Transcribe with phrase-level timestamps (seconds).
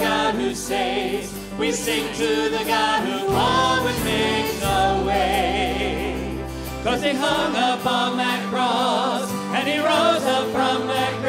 [0.00, 1.32] God who saves.
[1.58, 6.38] We sing to the God who always makes a way.
[6.82, 11.19] Cause he hung up on that cross and he rose up from that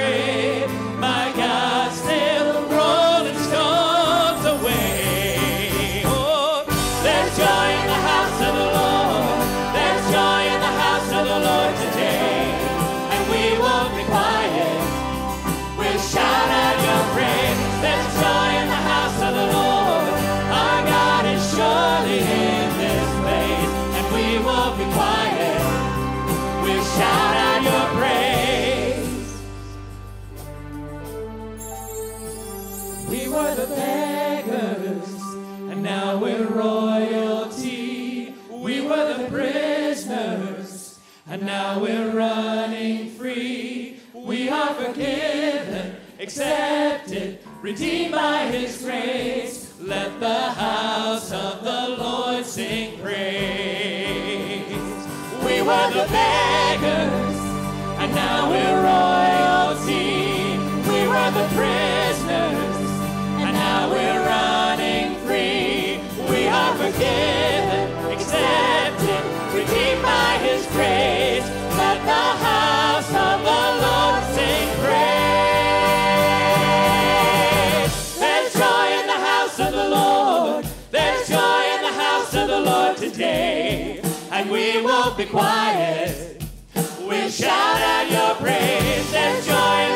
[46.32, 49.74] accepted, redeemed by His grace.
[49.82, 54.66] Let the house of the Lord sing praise.
[55.44, 57.38] We were the beggars,
[58.00, 60.56] and now we're royalty.
[60.90, 62.78] We were the prisoners,
[63.44, 66.00] and now we're running free.
[66.30, 71.21] We are forgiven, accepted, redeemed by His grace.
[85.04, 86.44] Won't be quiet.
[86.76, 89.12] We'll shout out your praise.
[89.12, 89.91] There's joy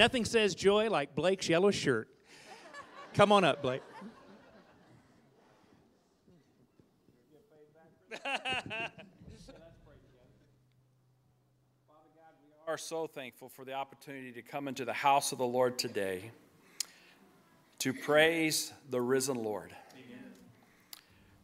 [0.00, 2.08] nothing says joy like Blake's yellow shirt.
[3.12, 3.82] Come on up, Blake.
[12.66, 15.76] We are so thankful for the opportunity to come into the house of the Lord
[15.76, 16.30] today
[17.80, 19.74] to praise the risen Lord.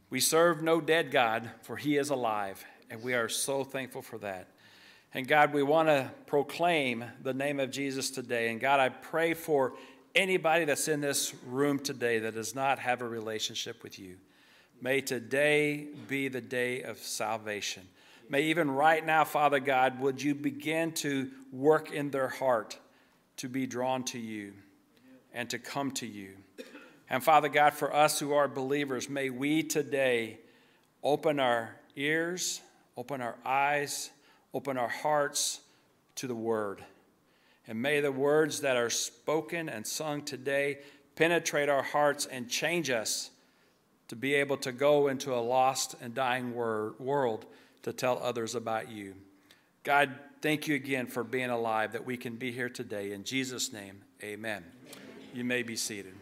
[0.08, 4.18] We serve no dead God, for he is alive, and we are so thankful for
[4.18, 4.46] that.
[5.16, 8.50] And God, we want to proclaim the name of Jesus today.
[8.50, 9.72] And God, I pray for
[10.14, 14.16] anybody that's in this room today that does not have a relationship with you.
[14.82, 17.82] May today be the day of salvation.
[18.28, 22.78] May even right now, Father God, would you begin to work in their heart
[23.38, 24.52] to be drawn to you
[25.32, 26.32] and to come to you.
[27.08, 30.40] And Father God, for us who are believers, may we today
[31.02, 32.60] open our ears,
[32.98, 34.10] open our eyes,
[34.56, 35.60] open our hearts
[36.14, 36.82] to the Word.
[37.68, 40.78] And may the words that are spoken and sung today
[41.14, 43.30] penetrate our hearts and change us
[44.08, 47.44] to be able to go into a lost and dying wor- world
[47.82, 49.14] to tell others about you.
[49.84, 53.12] God, thank you again for being alive that we can be here today.
[53.12, 54.64] In Jesus' name, amen.
[55.34, 56.14] You may be seated.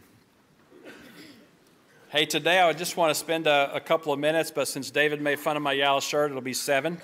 [2.09, 5.21] Hey, today I just want to spend a, a, couple of minutes, but since David
[5.21, 6.97] made fun of my yellow shirt, it'll be seven.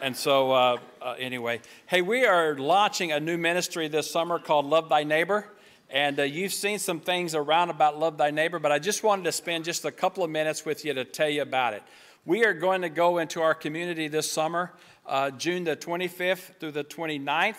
[0.00, 4.66] And so, uh, uh, anyway, hey, we are launching a new ministry this summer called
[4.66, 5.48] Love Thy Neighbor.
[5.90, 9.24] And uh, you've seen some things around about Love Thy Neighbor, but I just wanted
[9.24, 11.82] to spend just a couple of minutes with you to tell you about it.
[12.26, 14.72] We are going to go into our community this summer,
[15.06, 17.56] uh, June the 25th through the 29th,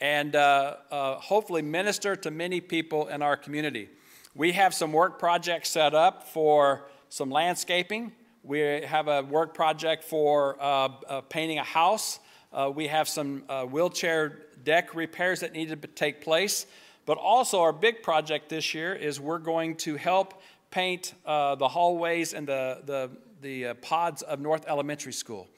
[0.00, 3.88] and uh, uh, hopefully minister to many people in our community.
[4.34, 8.12] We have some work projects set up for some landscaping.
[8.44, 12.18] We have a work project for uh, uh, painting a house.
[12.52, 16.66] Uh, we have some uh, wheelchair deck repairs that need to take place.
[17.06, 20.42] But also, our big project this year is we're going to help
[20.72, 23.10] paint uh, the hallways and the, the,
[23.42, 25.48] the uh, pods of North Elementary School.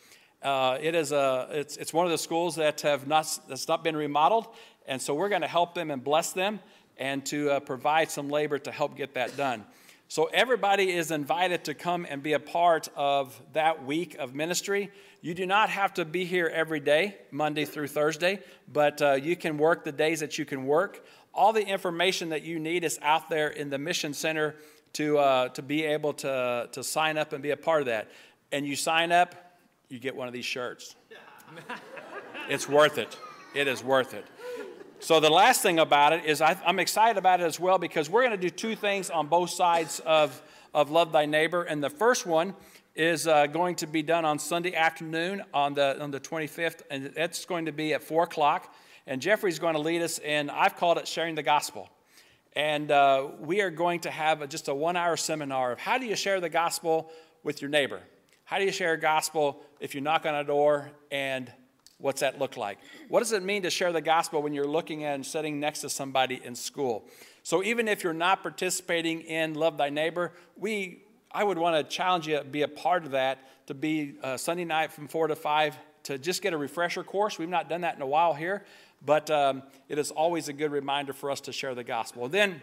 [0.43, 3.97] it is a, it's, it's one of the schools that have not, that's not been
[3.97, 4.49] remodeled,
[4.87, 6.61] and so we're going to help them and bless them
[6.99, 9.65] and to uh, provide some labor to help get that done.
[10.15, 14.93] So everybody is invited to come and be a part of that week of ministry.
[15.23, 18.39] You do not have to be here every day, Monday through Thursday,
[18.73, 21.05] but uh, you can work the days that you can work.
[21.35, 24.55] All the information that you need is out there in the Mission Center
[24.93, 28.09] to, uh, to be able to, to sign up and be a part of that.
[28.53, 29.35] And you sign up,
[29.89, 30.95] you get one of these shirts.
[32.49, 33.19] it's worth it.
[33.53, 34.25] It is worth it.
[35.05, 38.09] So the last thing about it is I, am excited about it as well because
[38.09, 40.41] we're going to do two things on both sides of,
[40.73, 41.63] of Love Thy Neighbor.
[41.63, 42.55] And the first one
[42.95, 47.13] is uh, going to be done on Sunday afternoon on the, on the 25th, and
[47.17, 48.75] it's going to be at 4 o'clock.
[49.07, 51.91] And Jeffrey's going to lead us in, I've called it Sharing the Gospel.
[52.57, 55.99] And uh, we are going to have a, just a one hour seminar of how
[55.99, 57.11] do you share the gospel
[57.43, 58.01] with your neighbor?
[58.45, 61.53] How do you share a gospel if you knock on a door and
[62.05, 62.79] what's that look like?
[63.09, 65.81] What does it mean to share the gospel when you're looking at and sitting next
[65.81, 67.09] to somebody in school?
[67.43, 71.01] So even if you're not participating in Love Thy Neighbor, we
[71.33, 74.37] I would want to challenge you to be a part of that, to be uh,
[74.37, 77.39] Sunday night from 4 to 5, to just get a refresher course.
[77.39, 78.65] We've not done that in a while here,
[79.05, 82.29] but um, it is always a good reminder for us to share the gospel.
[82.29, 82.61] Then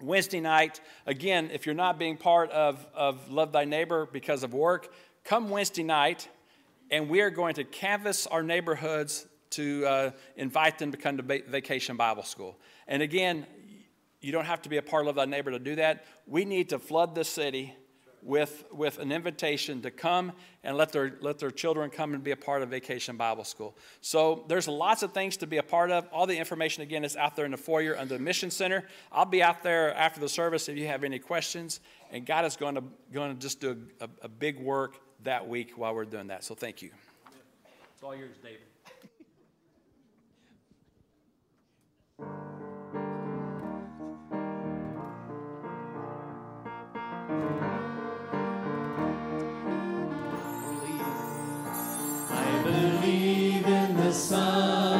[0.00, 4.54] Wednesday night, again, if you're not being part of, of Love Thy Neighbor because of
[4.54, 4.92] work,
[5.24, 6.28] come Wednesday night
[6.92, 11.22] and we are going to canvass our neighborhoods to uh, invite them to come to
[11.22, 12.58] Vacation Bible School.
[12.86, 13.46] And again,
[14.20, 16.04] you don't have to be a part of that Neighbor to do that.
[16.26, 17.74] We need to flood the city
[18.22, 22.30] with, with an invitation to come and let their, let their children come and be
[22.30, 23.76] a part of Vacation Bible School.
[24.00, 26.06] So there's lots of things to be a part of.
[26.12, 28.84] All the information, again, is out there in the foyer under the Mission Center.
[29.10, 31.80] I'll be out there after the service if you have any questions.
[32.12, 35.72] And God is going to, going to just do a, a big work that week
[35.76, 36.44] while we're doing that.
[36.44, 36.90] So thank you.
[37.94, 38.60] It's all yours, David.
[52.30, 54.91] I believe in the sun.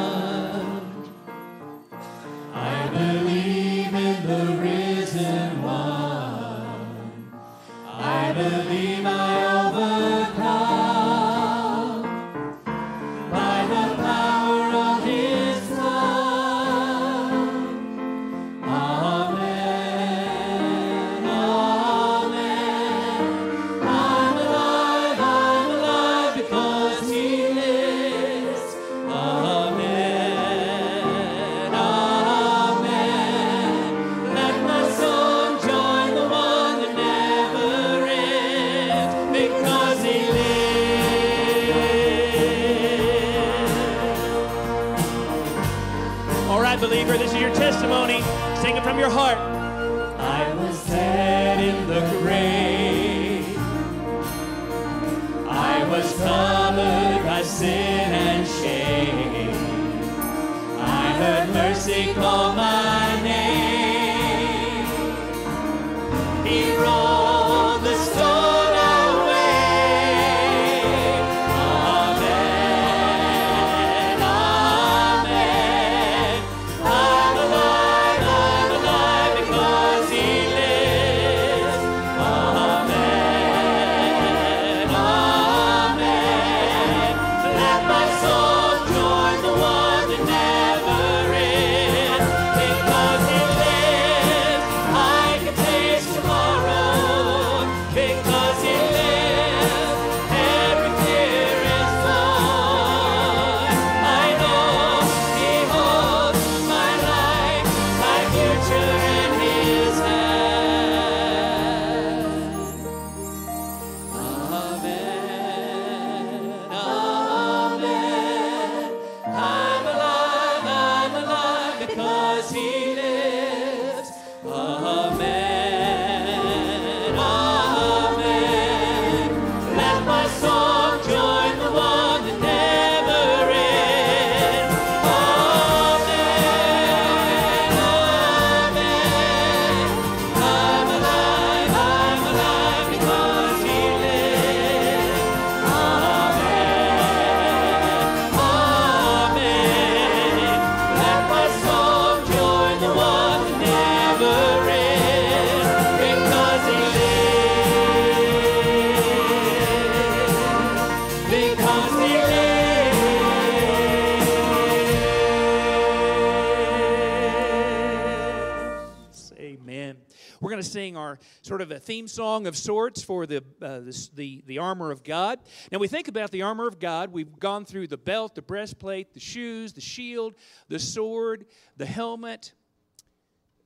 [171.53, 175.03] Sort of a theme song of sorts for the, uh, the, the, the armor of
[175.03, 175.37] God.
[175.71, 177.11] Now, we think about the armor of God.
[177.11, 180.33] We've gone through the belt, the breastplate, the shoes, the shield,
[180.67, 181.45] the sword,
[181.77, 182.53] the helmet.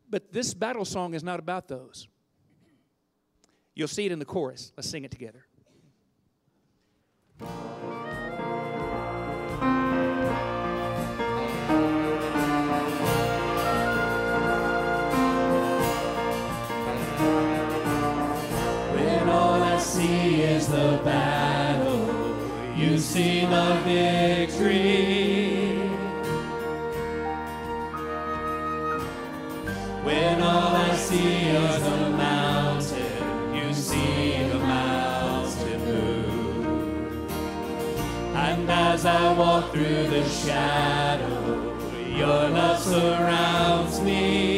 [0.10, 2.10] But this battle song is not about those.
[3.74, 4.74] You'll see it in the chorus.
[4.75, 5.46] Let's sing it together.
[20.41, 22.36] Is the battle,
[22.75, 25.77] you see the victory.
[30.03, 37.32] When all I see is the mountain, you see the mountain move.
[38.36, 41.77] And as I walk through the shadow,
[42.08, 44.56] your love surrounds me.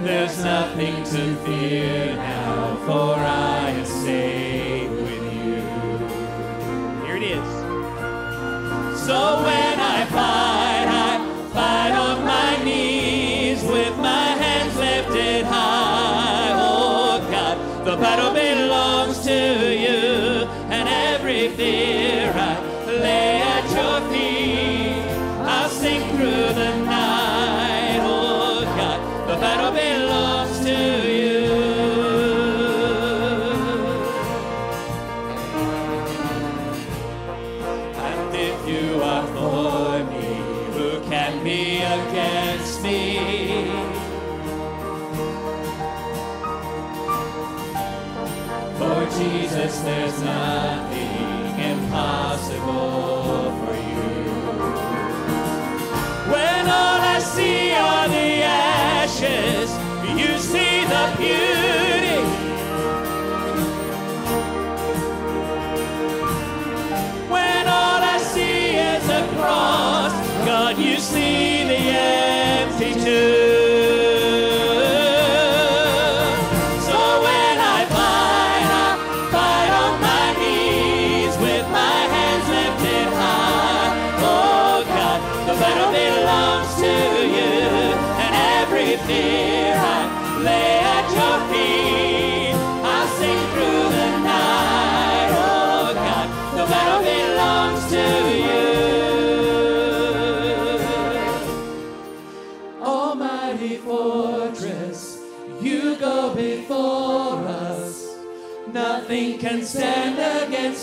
[0.00, 5.62] There's nothing to fear now, for I am safe with you.
[7.04, 7.48] Here it is.
[9.04, 11.18] So when I fight, I
[11.52, 16.52] fight on my knees with my hands lifted high.
[16.54, 18.27] Oh God, the battle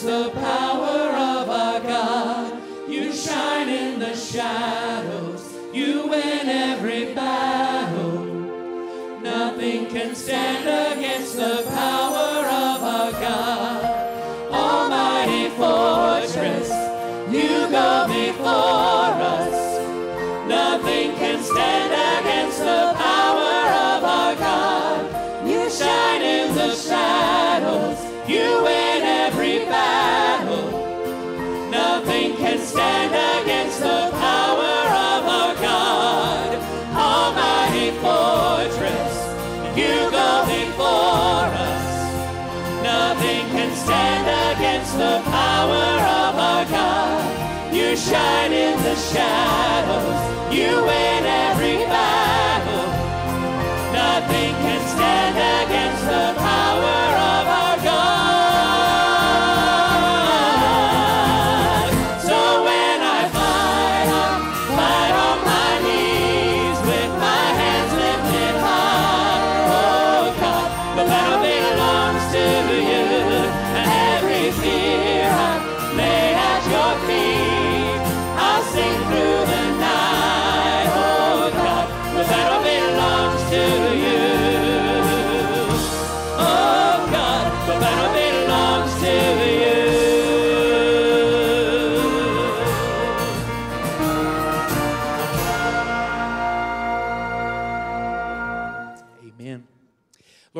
[0.06, 2.62] the power of our God.
[2.88, 8.24] You shine in the shadows, you win every battle.
[9.22, 14.52] Nothing can stand against the power of our God.
[14.52, 16.70] Almighty fortress,
[17.34, 19.05] you go before
[47.96, 52.25] shine in the shadows, you win every battle.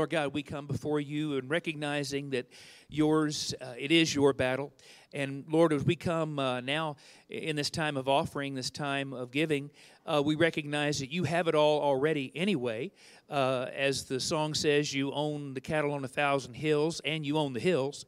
[0.06, 2.46] Lord God, we come before you and recognizing that
[2.90, 4.72] yours, uh, it is your battle.
[5.12, 6.98] And Lord, as we come uh, now
[7.28, 9.72] in this time of offering, this time of giving,
[10.06, 12.92] uh, we recognize that you have it all already anyway.
[13.32, 17.40] Uh, as the song says, you own the cattle on a thousand hills, and you
[17.40, 18.06] own the hills.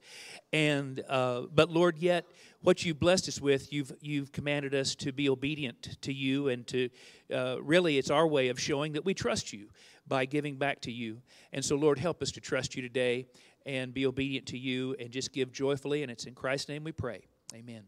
[0.54, 2.28] And uh, but Lord, yet
[2.62, 6.68] what you blessed us with, you've you've commanded us to be obedient to you, and
[6.68, 6.90] to
[7.34, 9.70] uh, really, it's our way of showing that we trust you
[10.08, 11.22] by giving back to you.
[11.54, 13.28] And so, Lord, help us to trust you today
[13.66, 16.02] and be obedient to you, and just give joyfully.
[16.02, 17.28] And it's in Christ's name we pray.
[17.54, 17.84] Amen.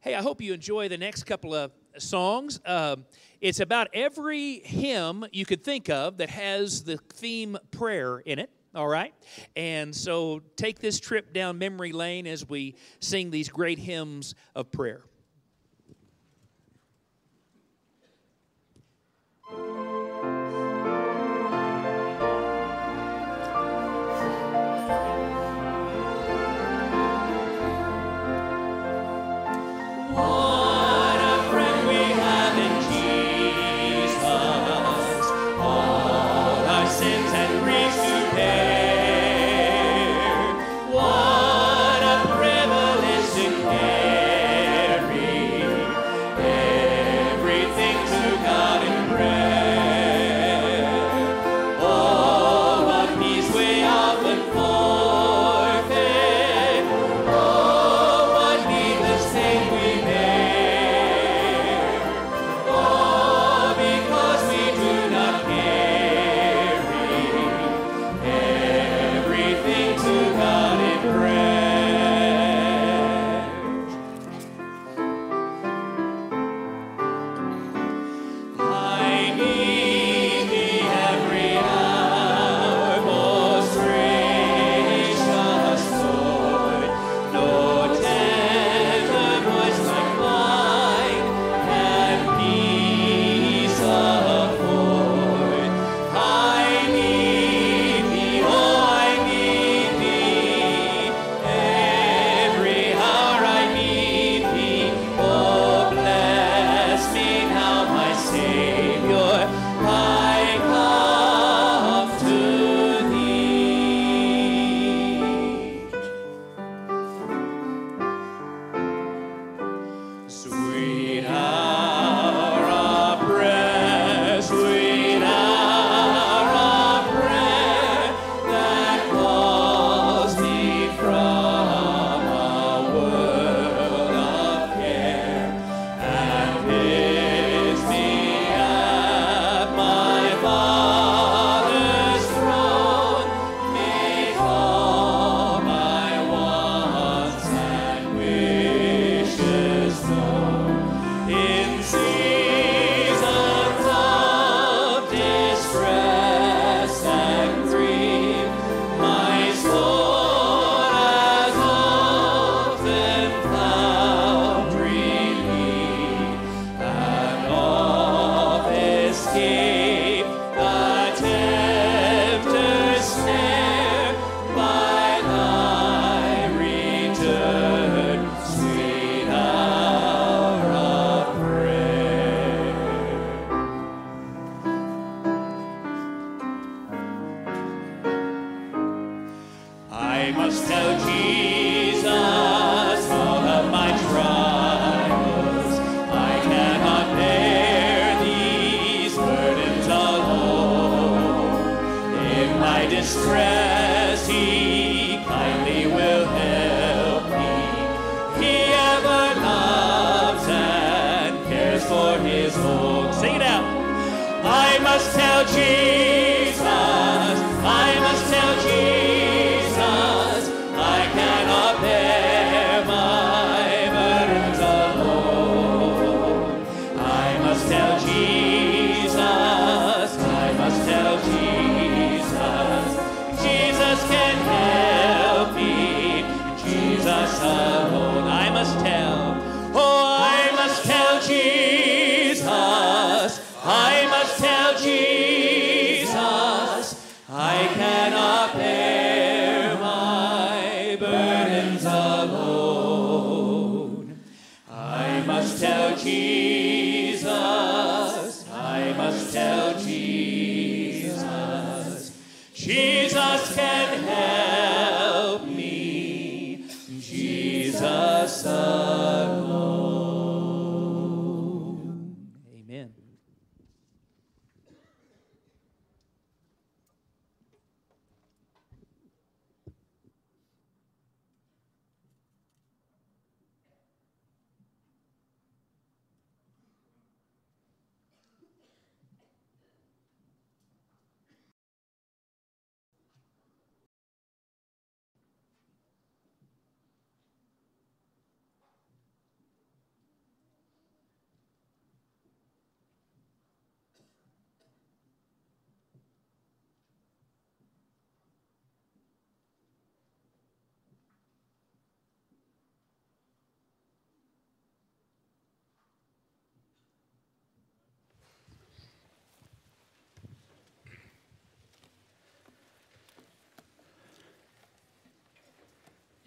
[0.00, 2.60] Hey, I hope you enjoy the next couple of songs.
[2.66, 3.04] Um,
[3.40, 8.50] it's about every hymn you could think of that has the theme prayer in it.
[8.74, 9.14] All right?
[9.56, 14.70] And so take this trip down memory lane as we sing these great hymns of
[14.70, 15.02] prayer.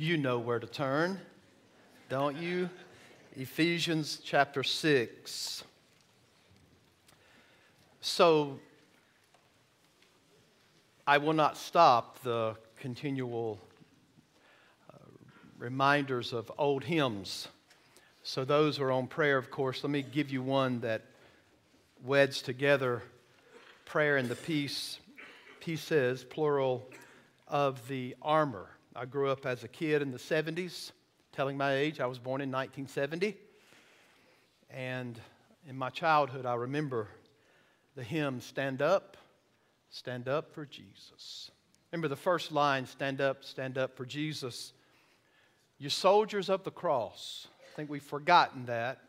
[0.02, 1.20] You know where to turn,
[2.10, 2.72] don't you?
[3.36, 5.64] Ephesians chapter 6.
[8.02, 8.60] So,
[11.06, 13.60] I will not stop the continual
[14.90, 14.96] uh,
[15.60, 17.48] reminders of old hymns.
[18.24, 21.04] So, those are on prayer, of course, let me give you one that
[22.04, 23.04] weds together
[23.86, 24.98] prayer and the peace,
[25.60, 26.90] pieces, plural,
[27.48, 28.68] of the armor.
[28.96, 30.92] I grew up as a kid in the 70s,
[31.32, 32.00] telling my age.
[32.00, 33.38] I was born in 1970.
[34.70, 35.20] And
[35.68, 37.08] in my childhood, I remember
[37.96, 39.18] the hymn, Stand Up,
[39.90, 41.52] Stand Up for Jesus.
[41.92, 44.74] Remember the first line, Stand Up, Stand Up for Jesus.
[45.78, 47.48] You soldiers of the cross.
[47.62, 49.00] I think we've forgotten that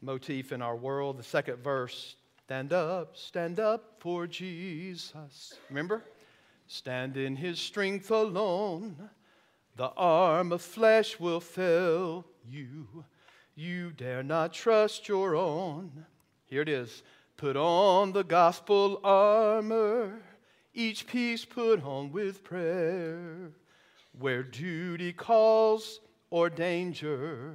[0.00, 1.18] motif in our world.
[1.18, 2.16] The second verse,
[2.52, 5.54] Stand up, stand up for Jesus.
[5.70, 6.02] Remember?
[6.72, 9.10] Stand in his strength alone.
[9.76, 13.04] The arm of flesh will fail you.
[13.54, 16.06] You dare not trust your own.
[16.46, 17.02] Here it is.
[17.36, 20.22] Put on the gospel armor,
[20.72, 23.52] each piece put on with prayer.
[24.18, 27.54] Where duty calls or danger,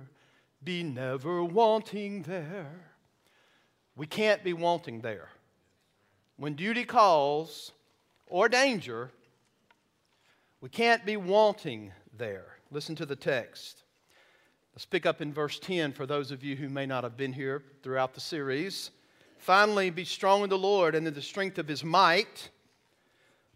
[0.64, 2.92] be never wanting there.
[3.96, 5.30] We can't be wanting there.
[6.36, 7.72] When duty calls
[8.30, 9.12] or danger,
[10.62, 12.46] we can't be wanting there.
[12.72, 13.84] Listen to the text.
[14.74, 17.34] Let's pick up in verse 10 for those of you who may not have been
[17.34, 18.92] here throughout the series.
[19.38, 22.50] Finally, be strong in the Lord and in the strength of his might.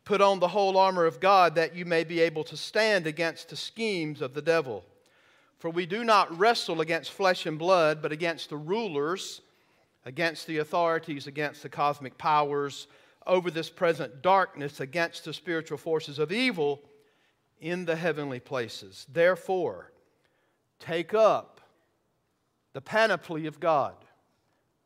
[0.03, 3.49] Put on the whole armor of God that you may be able to stand against
[3.49, 4.83] the schemes of the devil.
[5.59, 9.41] For we do not wrestle against flesh and blood, but against the rulers
[10.05, 12.87] against the authorities, against the cosmic powers,
[13.27, 16.81] over this present darkness, against the spiritual forces of evil
[17.59, 19.05] in the heavenly places.
[19.11, 19.91] Therefore,
[20.79, 21.61] take up
[22.73, 23.95] the panoply of God.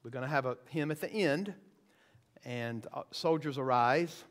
[0.04, 1.54] We're going to have a hymn at the end,
[2.43, 4.24] and uh, soldiers arise.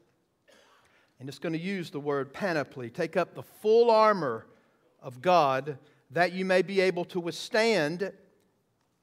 [1.18, 2.90] And it's going to use the word panoply.
[2.90, 4.46] Take up the full armor
[5.00, 5.78] of God
[6.10, 8.12] that you may be able to withstand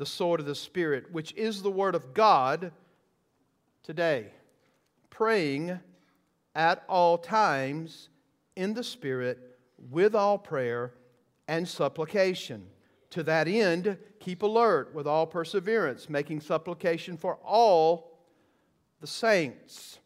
[0.00, 2.72] the sword of the Spirit, which is the Word of God
[3.82, 4.28] today.
[5.10, 5.78] Praying
[6.54, 8.08] at all times
[8.56, 9.58] in the Spirit
[9.90, 10.94] with all prayer
[11.48, 12.66] and supplication.
[13.10, 18.22] To that end, keep alert with all perseverance, making supplication for all
[19.02, 19.98] the saints,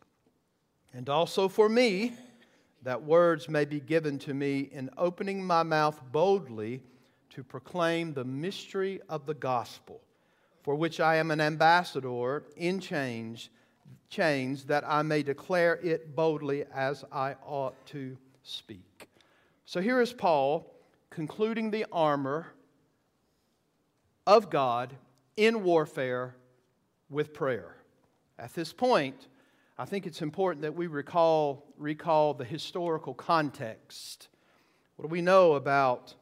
[0.93, 2.15] and also for me,
[2.83, 6.83] that words may be given to me in opening my mouth boldly
[7.35, 10.01] to proclaim the mystery of the gospel,
[10.63, 13.51] for which I am an ambassador in chains,
[14.09, 19.09] chains that I may declare it boldly as I ought to speak.
[19.65, 20.73] So here is Paul
[21.11, 22.47] concluding the armor
[24.27, 24.95] of God
[25.37, 26.37] in warfare
[27.11, 27.75] with prayer.
[28.39, 29.27] At this point,
[29.77, 34.29] I think it's important that we recall, recall the historical context.
[34.95, 36.15] What do we know about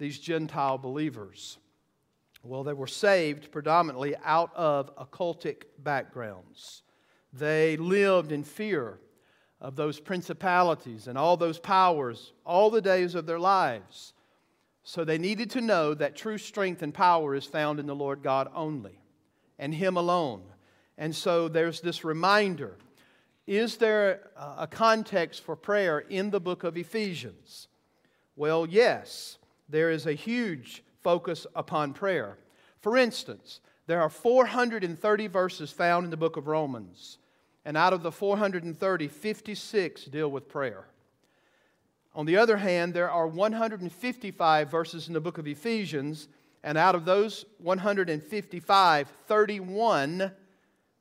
[0.00, 1.58] these Gentile believers?
[2.42, 6.82] Well, they were saved predominantly out of occultic backgrounds.
[7.32, 8.98] They lived in fear
[9.60, 14.14] of those principalities and all those powers all the days of their lives.
[14.82, 18.22] So they needed to know that true strength and power is found in the Lord
[18.22, 18.98] God only
[19.58, 20.42] and Him alone.
[20.96, 22.76] And so there's this reminder
[23.46, 27.66] is there a context for prayer in the book of Ephesians?
[28.36, 29.38] Well, yes,
[29.70, 32.36] there is a huge focus upon prayer.
[32.80, 37.18] For instance, there are 430 verses found in the book of Romans,
[37.64, 40.84] and out of the 430, 56 deal with prayer.
[42.14, 46.28] On the other hand, there are 155 verses in the book of Ephesians,
[46.62, 50.32] and out of those 155, 31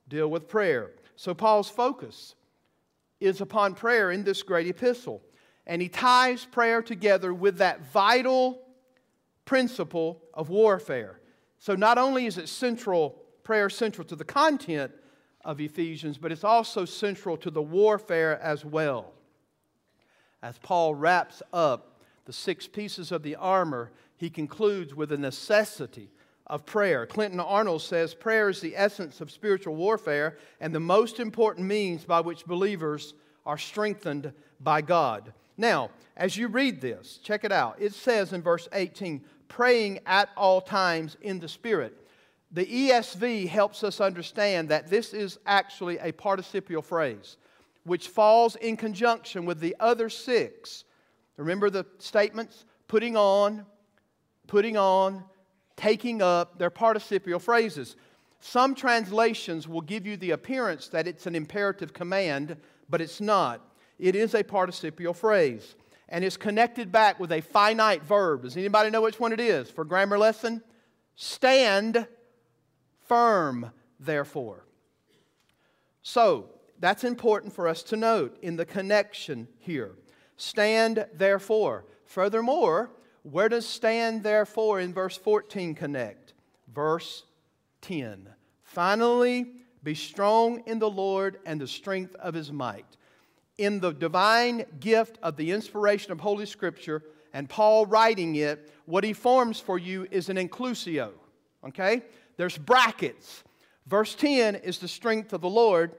[0.08, 0.92] deal with prayer.
[1.16, 2.36] So Paul's focus
[3.20, 5.22] is upon prayer in this great epistle.
[5.66, 8.62] And he ties prayer together with that vital
[9.46, 11.20] principle of warfare.
[11.60, 14.92] So not only is it central, prayer central to the content
[15.44, 19.14] of Ephesians, but it's also central to the warfare as well.
[20.42, 26.12] As Paul wraps up the six pieces of the armor, he concludes with a necessity
[26.48, 27.06] of prayer.
[27.06, 32.06] Clinton Arnold says prayer is the essence of spiritual warfare and the most important means
[32.06, 33.14] by which believers
[33.46, 35.34] are strengthened by God.
[35.60, 37.76] Now, as you read this, check it out.
[37.80, 42.08] It says in verse 18, praying at all times in the Spirit.
[42.52, 47.36] The ESV helps us understand that this is actually a participial phrase,
[47.84, 50.86] which falls in conjunction with the other six.
[51.36, 52.64] Remember the statements?
[52.88, 53.66] Putting on,
[54.48, 55.26] putting on,
[55.76, 57.98] taking up, they're participial phrases.
[58.40, 62.56] Some translations will give you the appearance that it's an imperative command,
[62.90, 63.69] but it's not.
[64.00, 65.76] It is a participial phrase
[66.10, 68.44] and it's connected back with a finite verb.
[68.44, 70.64] Does anybody know which one it is for grammar lesson?
[71.16, 72.08] Stand
[73.08, 74.66] firm, therefore.
[76.02, 79.92] So, that's important for us to note in the connection here.
[80.38, 81.86] Stand therefore.
[82.06, 82.92] Furthermore,
[83.24, 86.34] where does stand therefore in verse 14 connect?
[86.74, 87.26] Verse
[87.82, 88.30] 10.
[88.64, 89.52] Finally,
[89.84, 92.98] be strong in the Lord and the strength of his might.
[93.60, 99.04] In the divine gift of the inspiration of Holy Scripture and Paul writing it, what
[99.04, 101.12] he forms for you is an inclusio.
[101.68, 102.04] Okay?
[102.38, 103.44] There's brackets.
[103.86, 105.92] Verse 10 is the strength of the Lord.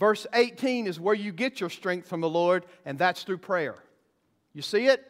[0.00, 3.76] Verse 18 is where you get your strength from the Lord, and that's through prayer.
[4.52, 5.04] You see it?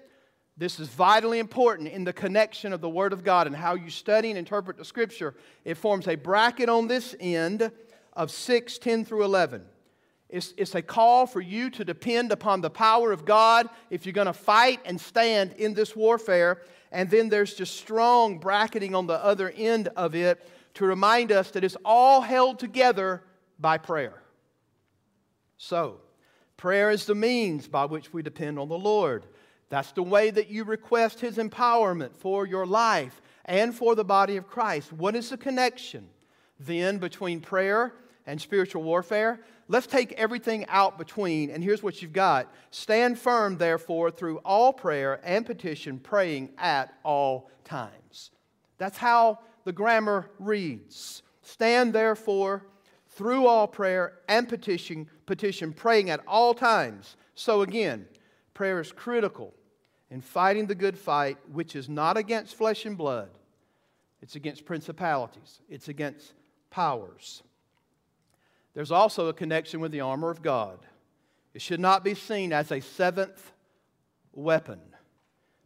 [0.58, 3.88] This is vitally important in the connection of the Word of God and how you
[3.88, 5.34] study and interpret the Scripture.
[5.64, 7.72] It forms a bracket on this end
[8.12, 9.64] of 6, 10 through 11.
[10.28, 14.12] It's, it's a call for you to depend upon the power of God if you're
[14.12, 16.62] going to fight and stand in this warfare.
[16.90, 21.52] And then there's just strong bracketing on the other end of it to remind us
[21.52, 23.22] that it's all held together
[23.58, 24.22] by prayer.
[25.58, 26.00] So,
[26.56, 29.26] prayer is the means by which we depend on the Lord.
[29.68, 34.36] That's the way that you request His empowerment for your life and for the body
[34.36, 34.92] of Christ.
[34.92, 36.08] What is the connection
[36.60, 37.94] then between prayer
[38.26, 39.40] and spiritual warfare?
[39.68, 42.52] Let's take everything out between, and here's what you've got.
[42.70, 48.30] Stand firm, therefore, through all prayer and petition, praying at all times.
[48.78, 51.22] That's how the grammar reads.
[51.42, 52.64] Stand, therefore,
[53.08, 57.16] through all prayer and petition, petition, praying at all times.
[57.34, 58.06] So again,
[58.54, 59.54] prayer is critical
[60.10, 63.30] in fighting the good fight, which is not against flesh and blood,
[64.22, 66.34] it's against principalities, it's against
[66.70, 67.42] powers.
[68.76, 70.78] There's also a connection with the armor of God.
[71.54, 73.52] It should not be seen as a seventh
[74.34, 74.78] weapon.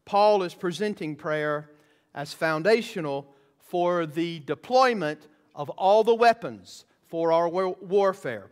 [0.04, 1.68] Paul is presenting prayer
[2.14, 3.26] as foundational
[3.58, 8.46] for the deployment of all the weapons for our warfare.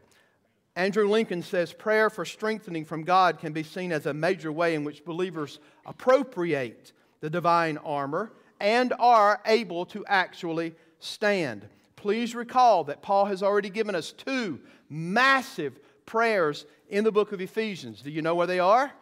[0.74, 4.74] Andrew Lincoln says prayer for strengthening from God can be seen as a major way
[4.74, 11.68] in which believers appropriate the divine armor and are able to actually stand.
[11.98, 17.40] Please recall that Paul has already given us two massive prayers in the book of
[17.40, 18.02] Ephesians.
[18.02, 18.92] Do you know where they are?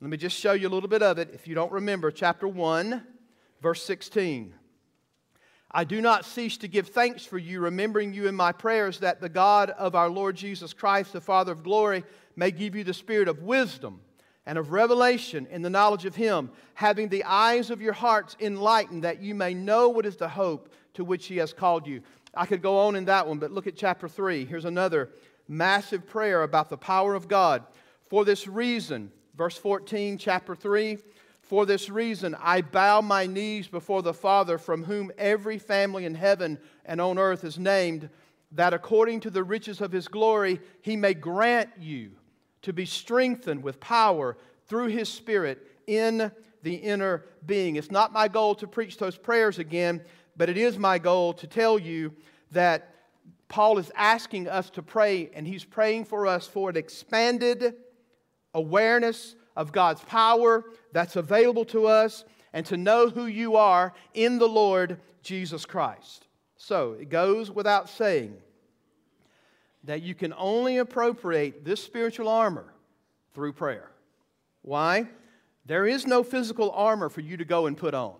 [0.00, 2.12] Let me just show you a little bit of it if you don't remember.
[2.12, 3.04] Chapter 1,
[3.60, 4.54] verse 16.
[5.68, 9.20] I do not cease to give thanks for you, remembering you in my prayers, that
[9.20, 12.04] the God of our Lord Jesus Christ, the Father of glory,
[12.36, 14.00] may give you the spirit of wisdom
[14.46, 19.02] and of revelation in the knowledge of Him, having the eyes of your hearts enlightened,
[19.02, 22.02] that you may know what is the hope to which He has called you.
[22.34, 24.44] I could go on in that one, but look at chapter 3.
[24.44, 25.10] Here's another
[25.46, 27.64] massive prayer about the power of God.
[28.08, 30.98] For this reason, verse 14, chapter 3
[31.42, 36.14] for this reason, I bow my knees before the Father, from whom every family in
[36.14, 38.08] heaven and on earth is named,
[38.52, 42.12] that according to the riches of his glory, he may grant you
[42.62, 47.76] to be strengthened with power through His Spirit in the inner being.
[47.76, 50.02] It's not my goal to preach those prayers again,
[50.36, 52.12] but it is my goal to tell you
[52.52, 52.94] that
[53.48, 57.74] Paul is asking us to pray, and he's praying for us for an expanded
[58.52, 64.38] awareness of God's power that's available to us and to know who you are in
[64.38, 66.26] the Lord Jesus Christ.
[66.56, 68.36] So it goes without saying
[69.84, 72.72] that you can only appropriate this spiritual armor
[73.34, 73.90] through prayer.
[74.62, 75.08] Why?
[75.66, 78.14] There is no physical armor for you to go and put on.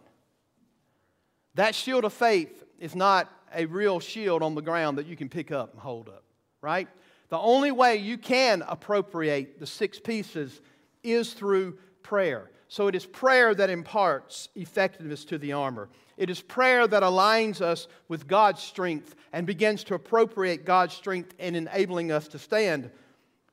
[1.55, 5.29] That shield of faith is not a real shield on the ground that you can
[5.29, 6.25] pick up and hold up,
[6.61, 6.89] right?
[7.29, 10.61] The only way you can appropriate the six pieces
[11.03, 12.51] is through prayer.
[12.69, 15.89] So it is prayer that imparts effectiveness to the armor.
[16.17, 21.35] It is prayer that aligns us with God's strength and begins to appropriate God's strength
[21.39, 22.91] in enabling us to stand.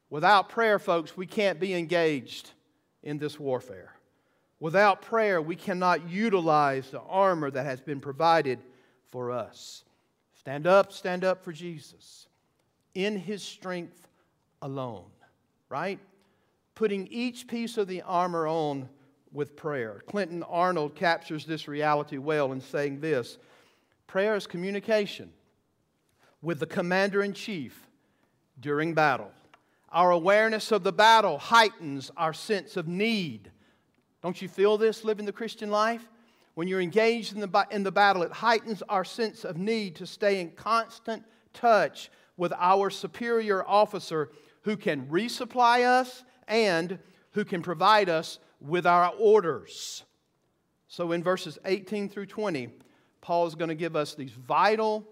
[0.10, 2.52] Without prayer, folks, we can't be engaged
[3.04, 3.94] in this warfare.
[4.62, 8.60] Without prayer, we cannot utilize the armor that has been provided
[9.10, 9.84] for us.
[10.40, 12.28] Stand up, stand up for Jesus
[12.94, 14.08] in his strength
[14.62, 15.10] alone,
[15.68, 16.00] right?
[16.76, 18.88] Putting each piece of the armor on
[19.34, 20.04] with prayer.
[20.06, 23.40] Clinton Arnold captures this reality well in saying this
[24.06, 25.32] prayer is communication
[26.44, 27.88] with the commander in chief
[28.60, 29.32] during battle.
[29.92, 33.50] Our awareness of the battle heightens our sense of need.
[34.22, 36.08] Don't you feel this living the Christian life?
[36.54, 40.06] When you're engaged in the, in the battle, it heightens our sense of need to
[40.06, 44.32] stay in constant touch with our superior officer
[44.64, 47.00] who can resupply us and
[47.32, 50.04] who can provide us with our orders.
[50.88, 52.70] So, in verses 18 through 20,
[53.22, 55.08] Paul is going to give us these vital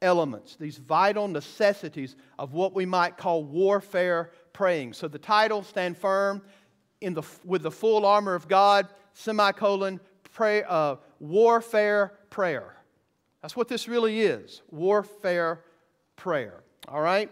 [0.00, 4.92] elements, these vital necessities of what we might call warfare praying.
[4.92, 6.42] So the title, Stand Firm
[7.04, 10.00] in the, with the full armor of God, semicolon,
[10.32, 12.74] pray, uh, warfare prayer.
[13.42, 15.60] That's what this really is warfare
[16.16, 16.62] prayer.
[16.88, 17.30] All right?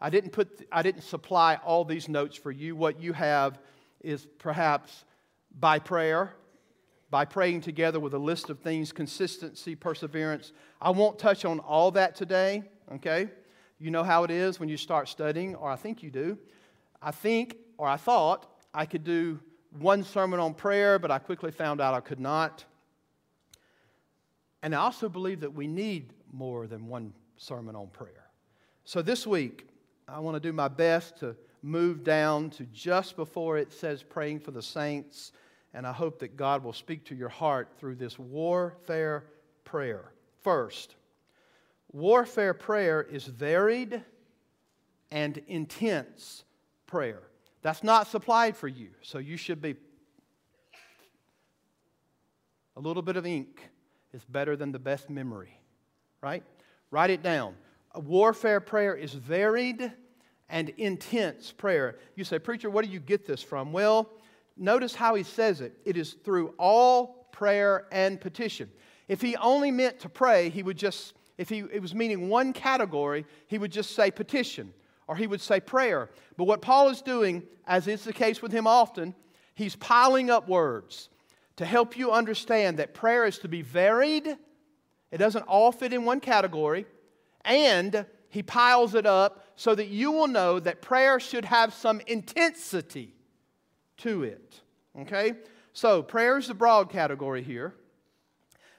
[0.00, 2.76] I didn't, put, I didn't supply all these notes for you.
[2.76, 3.58] What you have
[4.00, 5.04] is perhaps
[5.58, 6.34] by prayer,
[7.10, 10.52] by praying together with a list of things, consistency, perseverance.
[10.80, 13.28] I won't touch on all that today, okay?
[13.80, 16.38] You know how it is when you start studying, or I think you do.
[17.02, 19.40] I think, or I thought, I could do
[19.78, 22.64] one sermon on prayer, but I quickly found out I could not.
[24.62, 28.26] And I also believe that we need more than one sermon on prayer.
[28.84, 29.68] So this week,
[30.06, 34.40] I want to do my best to move down to just before it says praying
[34.40, 35.32] for the saints
[35.74, 39.24] and I hope that God will speak to your heart through this warfare
[39.64, 40.12] prayer.
[40.42, 40.96] First,
[41.92, 44.02] warfare prayer is varied
[45.10, 46.44] and intense
[46.86, 47.22] prayer.
[47.62, 49.76] That's not supplied for you, so you should be.
[52.76, 53.68] A little bit of ink
[54.12, 55.58] is better than the best memory,
[56.22, 56.44] right?
[56.90, 57.54] Write it down.
[57.92, 59.92] A warfare prayer is varied
[60.48, 61.98] and intense prayer.
[62.14, 63.72] You say, Preacher, what do you get this from?
[63.72, 64.08] Well,
[64.56, 68.70] notice how he says it it is through all prayer and petition.
[69.08, 72.52] If he only meant to pray, he would just, if he it was meaning one
[72.52, 74.72] category, he would just say petition
[75.08, 76.10] or he would say prayer.
[76.36, 79.14] But what Paul is doing, as is the case with him often,
[79.54, 81.08] he's piling up words
[81.56, 84.36] to help you understand that prayer is to be varied.
[85.10, 86.86] It doesn't all fit in one category.
[87.44, 92.00] And he piles it up so that you will know that prayer should have some
[92.06, 93.14] intensity
[93.98, 94.60] to it.
[95.00, 95.32] Okay?
[95.72, 97.74] So, prayer is the broad category here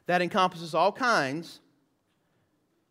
[0.05, 1.59] that encompasses all kinds.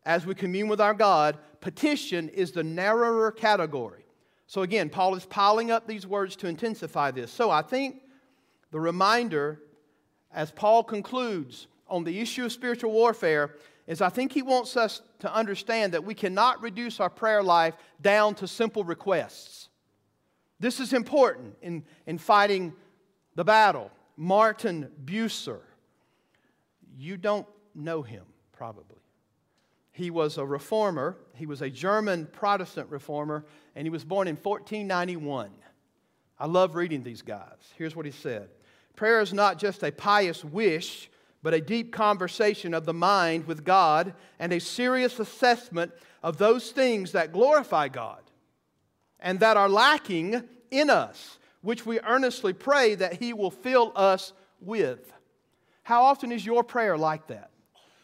[0.04, 4.04] As we commune with our God, petition is the narrower category.
[4.46, 7.30] So, again, Paul is piling up these words to intensify this.
[7.30, 8.02] So, I think
[8.70, 9.60] the reminder,
[10.32, 13.54] as Paul concludes on the issue of spiritual warfare,
[13.86, 17.74] is I think he wants us to understand that we cannot reduce our prayer life
[18.00, 19.68] down to simple requests.
[20.60, 22.74] This is important in, in fighting
[23.34, 23.90] the battle.
[24.16, 25.60] Martin Bucer.
[26.96, 28.97] You don't know him, probably.
[29.98, 31.16] He was a reformer.
[31.34, 33.44] He was a German Protestant reformer,
[33.74, 35.50] and he was born in 1491.
[36.38, 37.58] I love reading these guys.
[37.76, 38.48] Here's what he said
[38.94, 41.10] Prayer is not just a pious wish,
[41.42, 45.90] but a deep conversation of the mind with God and a serious assessment
[46.22, 48.22] of those things that glorify God
[49.18, 54.32] and that are lacking in us, which we earnestly pray that He will fill us
[54.60, 55.12] with.
[55.82, 57.50] How often is your prayer like that?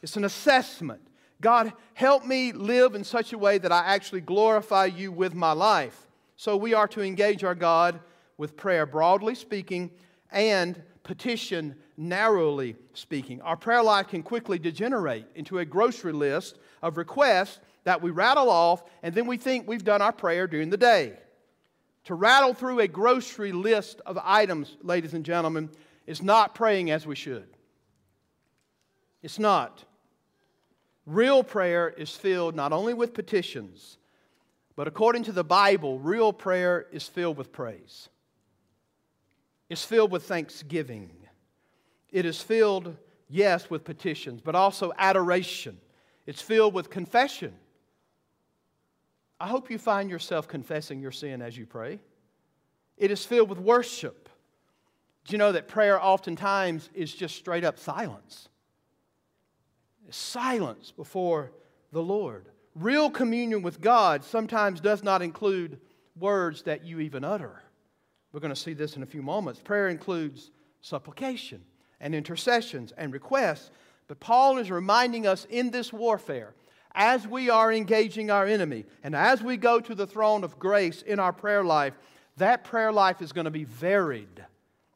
[0.02, 1.06] It's an assessment.
[1.44, 5.52] God, help me live in such a way that I actually glorify you with my
[5.52, 6.06] life.
[6.36, 8.00] So we are to engage our God
[8.38, 9.90] with prayer, broadly speaking,
[10.32, 13.42] and petition, narrowly speaking.
[13.42, 18.48] Our prayer life can quickly degenerate into a grocery list of requests that we rattle
[18.48, 21.12] off, and then we think we've done our prayer during the day.
[22.04, 25.68] To rattle through a grocery list of items, ladies and gentlemen,
[26.06, 27.48] is not praying as we should.
[29.22, 29.84] It's not.
[31.06, 33.98] Real prayer is filled not only with petitions,
[34.76, 38.08] but according to the Bible, real prayer is filled with praise.
[39.68, 41.10] It's filled with thanksgiving.
[42.10, 42.96] It is filled,
[43.28, 45.78] yes, with petitions, but also adoration.
[46.26, 47.54] It's filled with confession.
[49.38, 52.00] I hope you find yourself confessing your sin as you pray.
[52.96, 54.28] It is filled with worship.
[55.24, 58.48] Do you know that prayer oftentimes is just straight up silence?
[60.10, 61.52] Silence before
[61.92, 62.46] the Lord.
[62.74, 65.80] Real communion with God sometimes does not include
[66.18, 67.62] words that you even utter.
[68.32, 69.60] We're going to see this in a few moments.
[69.60, 70.50] Prayer includes
[70.80, 71.62] supplication
[72.00, 73.70] and intercessions and requests.
[74.08, 76.54] But Paul is reminding us in this warfare
[76.94, 81.02] as we are engaging our enemy and as we go to the throne of grace
[81.02, 81.94] in our prayer life,
[82.36, 84.44] that prayer life is going to be varied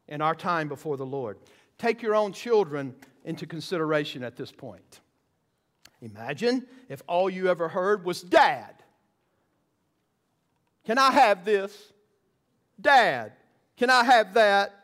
[0.08, 1.38] in our time before the Lord.
[1.78, 2.94] Take your own children
[3.28, 5.00] into consideration at this point.
[6.00, 8.74] Imagine if all you ever heard was, Dad,
[10.86, 11.92] can I have this?
[12.80, 13.32] Dad,
[13.76, 14.74] can I have that?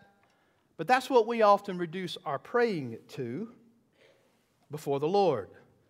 [0.76, 3.48] But that's what we often reduce our praying to
[4.70, 5.48] before the Lord.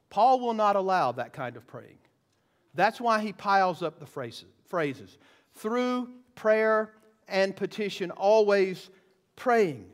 [0.08, 1.98] Paul will not allow that kind of praying.
[2.74, 4.52] That's why he piles up the phrases.
[4.66, 5.18] phrases.
[5.56, 6.92] Through prayer
[7.26, 8.90] and petition, always
[9.34, 9.86] praying.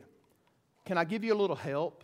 [0.85, 2.03] Can I give you a little help?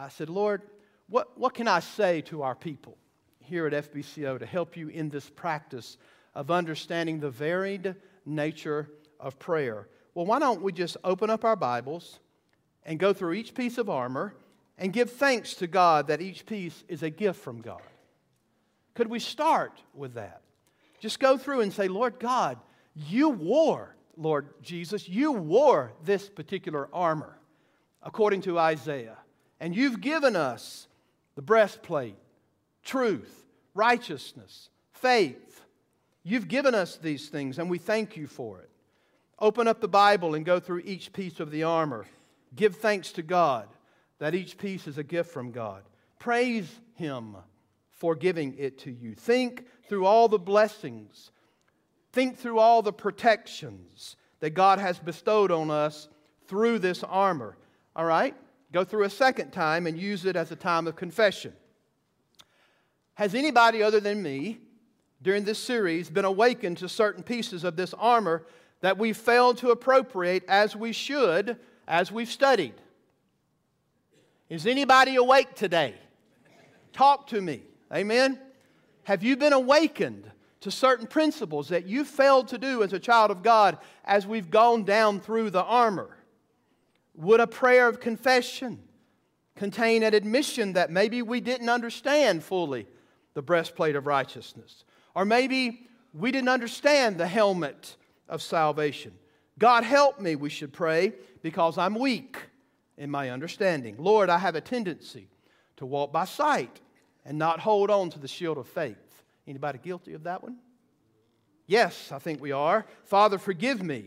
[0.00, 0.62] I said, Lord,
[1.08, 2.96] what, what can I say to our people
[3.40, 5.98] here at FBCO to help you in this practice
[6.34, 7.94] of understanding the varied
[8.24, 8.88] nature
[9.18, 9.88] of prayer?
[10.14, 12.18] Well, why don't we just open up our Bibles
[12.86, 14.34] and go through each piece of armor
[14.78, 17.82] and give thanks to God that each piece is a gift from God.
[18.94, 20.40] Could we start with that?
[20.98, 22.58] Just go through and say, Lord God,
[22.94, 27.38] you wore, Lord Jesus, you wore this particular armor
[28.02, 29.18] according to Isaiah.
[29.60, 30.88] And you've given us
[31.36, 32.16] the breastplate,
[32.82, 33.44] truth,
[33.74, 35.62] righteousness, faith.
[36.22, 38.70] You've given us these things, and we thank you for it.
[39.38, 42.06] Open up the Bible and go through each piece of the armor.
[42.54, 43.68] Give thanks to God
[44.18, 45.82] that each piece is a gift from God.
[46.18, 47.36] Praise Him
[47.90, 49.14] for giving it to you.
[49.14, 51.30] Think through all the blessings,
[52.12, 56.08] think through all the protections that God has bestowed on us
[56.46, 57.56] through this armor.
[57.96, 58.34] All right?
[58.72, 61.52] Go through a second time and use it as a time of confession.
[63.14, 64.60] Has anybody other than me
[65.22, 68.46] during this series been awakened to certain pieces of this armor
[68.80, 72.74] that we failed to appropriate as we should as we've studied?
[74.48, 75.94] Is anybody awake today?
[76.92, 77.62] Talk to me.
[77.92, 78.38] Amen?
[79.04, 83.30] Have you been awakened to certain principles that you failed to do as a child
[83.30, 86.16] of God as we've gone down through the armor?
[87.20, 88.78] Would a prayer of confession
[89.54, 92.86] contain an admission that maybe we didn't understand fully
[93.34, 94.84] the breastplate of righteousness?
[95.14, 97.96] Or maybe we didn't understand the helmet
[98.26, 99.12] of salvation?
[99.58, 101.12] God help me, we should pray,
[101.42, 102.38] because I'm weak
[102.96, 103.96] in my understanding.
[103.98, 105.28] Lord, I have a tendency
[105.76, 106.80] to walk by sight
[107.26, 109.22] and not hold on to the shield of faith.
[109.46, 110.56] Anybody guilty of that one?
[111.66, 112.86] Yes, I think we are.
[113.04, 114.06] Father, forgive me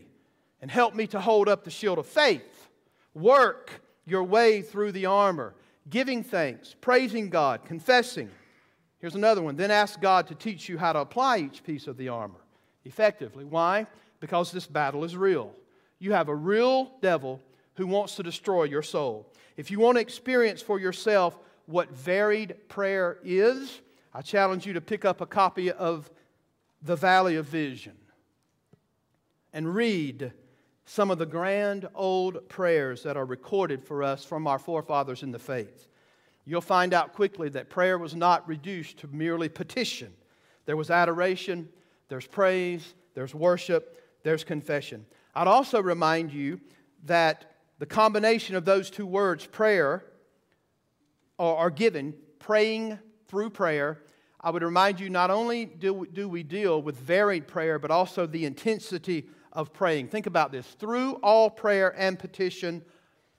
[0.62, 2.42] and help me to hold up the shield of faith.
[3.14, 5.54] Work your way through the armor,
[5.90, 8.30] giving thanks, praising God, confessing.
[9.00, 9.56] Here's another one.
[9.56, 12.40] Then ask God to teach you how to apply each piece of the armor
[12.86, 13.46] effectively.
[13.46, 13.88] Why?
[14.20, 15.54] Because this battle is real.
[16.00, 17.42] You have a real devil
[17.76, 19.32] who wants to destroy your soul.
[19.58, 23.82] If you want to experience for yourself what varied prayer is,
[24.14, 26.12] I challenge you to pick up a copy of
[26.82, 27.98] The Valley of Vision
[29.54, 30.34] and read
[30.86, 35.32] some of the grand old prayers that are recorded for us from our forefathers in
[35.32, 35.88] the faith.
[36.46, 40.12] You'll find out quickly that prayer was not reduced to merely petition.
[40.66, 41.70] There was adoration,
[42.10, 45.06] there's praise, there's worship, there's confession.
[45.36, 46.60] I'd also remind you
[47.06, 50.06] that the combination of those two words, prayer,
[51.40, 54.00] are, given, praying through prayer.
[54.40, 58.26] I would remind you not only do, do we deal with varied prayer, but also
[58.26, 60.10] the intensity of praying.
[60.10, 62.84] Think about this through all prayer and petition,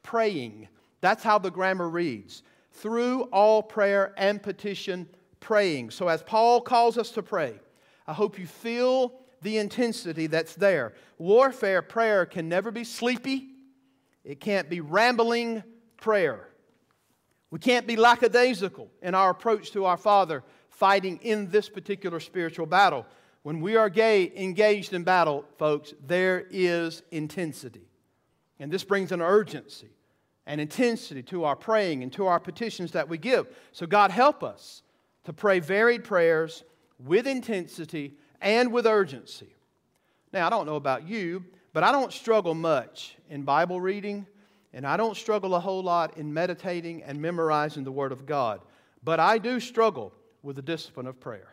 [0.02, 0.68] praying.
[1.00, 2.42] That's how the grammar reads.
[2.72, 5.08] Through all prayer and petition,
[5.40, 5.90] praying.
[5.90, 7.60] So, as Paul calls us to pray,
[8.06, 10.94] I hope you feel the intensity that's there.
[11.18, 13.50] Warfare prayer can never be sleepy,
[14.24, 15.62] it can't be rambling
[15.98, 16.48] prayer.
[17.50, 22.66] We can't be lackadaisical in our approach to our Father fighting in this particular spiritual
[22.66, 23.06] battle.
[23.44, 27.86] When we are gay, engaged in battle, folks, there is intensity.
[28.58, 29.90] And this brings an urgency
[30.46, 33.46] and intensity to our praying and to our petitions that we give.
[33.72, 34.82] So, God, help us
[35.24, 36.64] to pray varied prayers
[36.98, 39.54] with intensity and with urgency.
[40.32, 44.26] Now, I don't know about you, but I don't struggle much in Bible reading,
[44.72, 48.62] and I don't struggle a whole lot in meditating and memorizing the Word of God.
[49.02, 51.50] But I do struggle with the discipline of prayer.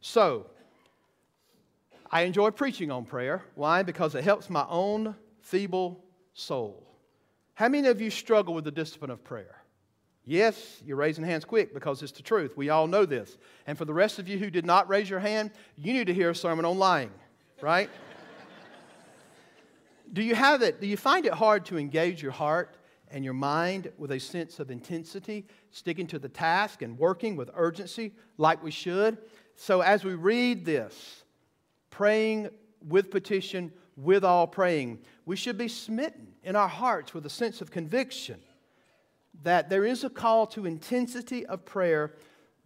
[0.00, 0.46] So,
[2.10, 3.42] I enjoy preaching on prayer.
[3.54, 3.82] Why?
[3.82, 6.04] Because it helps my own feeble
[6.34, 6.86] soul.
[7.54, 9.62] How many of you struggle with the discipline of prayer?
[10.24, 12.56] Yes, you're raising hands quick because it's the truth.
[12.56, 13.38] We all know this.
[13.66, 16.14] And for the rest of you who did not raise your hand, you need to
[16.14, 17.12] hear a sermon on lying,
[17.60, 17.88] right?
[20.12, 20.80] do you have it?
[20.80, 22.76] Do you find it hard to engage your heart
[23.08, 27.48] and your mind with a sense of intensity, sticking to the task and working with
[27.54, 29.18] urgency like we should?
[29.54, 31.22] So as we read this,
[31.96, 32.50] praying
[32.86, 37.62] with petition, with all praying, we should be smitten in our hearts with a sense
[37.62, 38.38] of conviction
[39.42, 42.12] that there is a call to intensity of prayer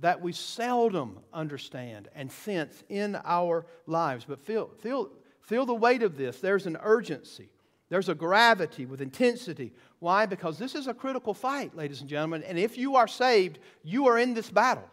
[0.01, 4.24] that we seldom understand and sense in our lives.
[4.28, 5.11] But feel, feel,
[5.43, 6.41] feel the weight of this.
[6.41, 7.51] There's an urgency,
[7.89, 9.72] there's a gravity with intensity.
[10.01, 10.26] Why?
[10.26, 12.43] Because this is a critical fight, ladies and gentlemen.
[12.43, 14.91] And if you are saved, you are in this battle.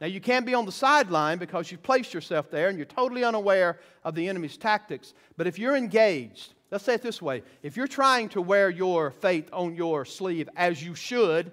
[0.00, 3.24] Now, you can't be on the sideline because you've placed yourself there and you're totally
[3.24, 5.14] unaware of the enemy's tactics.
[5.36, 9.12] But if you're engaged, let's say it this way if you're trying to wear your
[9.12, 11.52] faith on your sleeve as you should,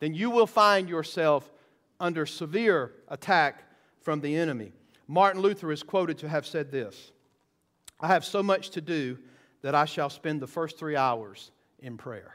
[0.00, 1.52] then you will find yourself
[2.00, 3.64] under severe attack
[4.00, 4.72] from the enemy.
[5.06, 7.12] Martin Luther is quoted to have said this
[8.00, 9.18] I have so much to do
[9.60, 12.34] that I shall spend the first three hours in prayer.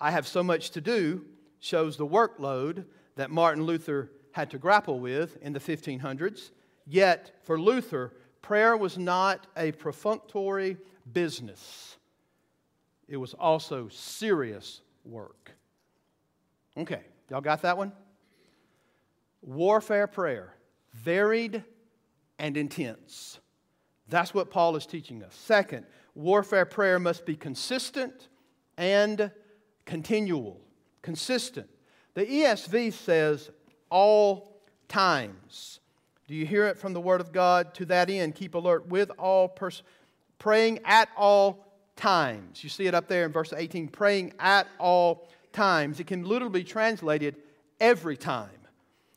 [0.00, 1.24] I have so much to do
[1.60, 2.84] shows the workload
[3.16, 6.50] that Martin Luther had to grapple with in the 1500s.
[6.86, 8.12] Yet, for Luther,
[8.42, 10.76] prayer was not a perfunctory
[11.12, 11.96] business,
[13.08, 15.52] it was also serious work.
[16.76, 17.92] Okay, y'all got that one?
[19.42, 20.54] Warfare prayer,
[20.92, 21.62] varied
[22.38, 23.38] and intense.
[24.08, 25.34] That's what Paul is teaching us.
[25.34, 28.28] Second, warfare prayer must be consistent
[28.76, 29.30] and
[29.84, 30.60] continual.
[31.02, 31.68] Consistent.
[32.14, 33.50] The ESV says
[33.90, 35.80] all times.
[36.26, 37.74] Do you hear it from the Word of God?
[37.74, 39.82] To that end, keep alert with all pers-
[40.38, 42.62] praying at all times.
[42.62, 46.00] You see it up there in verse 18 praying at all times.
[46.00, 47.36] It can literally be translated
[47.80, 48.50] every time.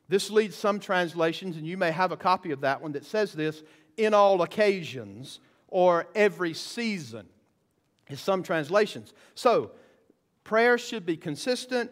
[0.10, 3.34] This leads some translations, and you may have a copy of that one that says
[3.34, 3.62] this
[3.98, 7.28] in all occasions or every season,
[8.08, 9.14] in some translations.
[9.36, 9.72] So,
[10.46, 11.92] prayer should be consistent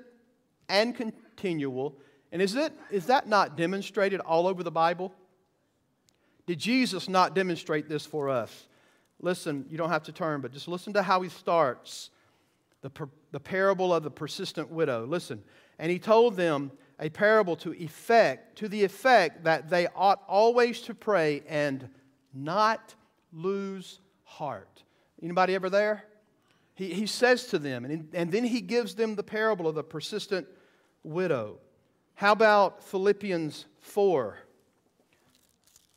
[0.70, 1.98] and continual.
[2.32, 5.14] And is, it, is that not demonstrated all over the Bible?
[6.46, 8.68] Did Jesus not demonstrate this for us?
[9.20, 12.10] Listen, you don't have to turn, but just listen to how he starts
[12.82, 12.92] the,
[13.32, 15.06] the parable of the persistent widow.
[15.06, 15.44] Listen,
[15.80, 20.82] and he told them a parable to effect, to the effect that they ought always
[20.82, 21.90] to pray and
[22.34, 22.94] not
[23.34, 24.84] lose heart.
[25.22, 26.06] Anybody ever there?
[26.76, 29.84] He, he says to them, and, and then he gives them the parable of the
[29.84, 30.48] persistent
[31.06, 31.60] widow.
[32.16, 34.38] How about Philippians 4?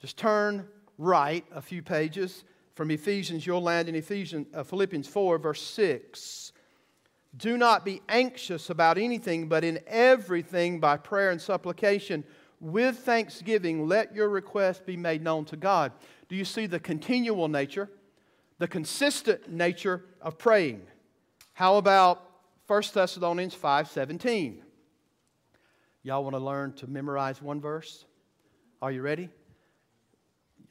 [0.00, 2.44] Just turn right a few pages
[2.74, 3.46] from Ephesians.
[3.46, 6.52] You'll land in Ephesians, uh, Philippians 4, verse 6.
[7.36, 12.24] Do not be anxious about anything, but in everything by prayer and supplication,
[12.60, 15.92] with thanksgiving, let your requests be made known to God.
[16.28, 17.88] Do you see the continual nature,
[18.58, 20.82] the consistent nature of praying?
[21.52, 22.24] How about
[22.66, 24.62] 1 Thessalonians 5 17?
[26.02, 28.04] Y'all want to learn to memorize one verse?
[28.80, 29.28] Are you ready?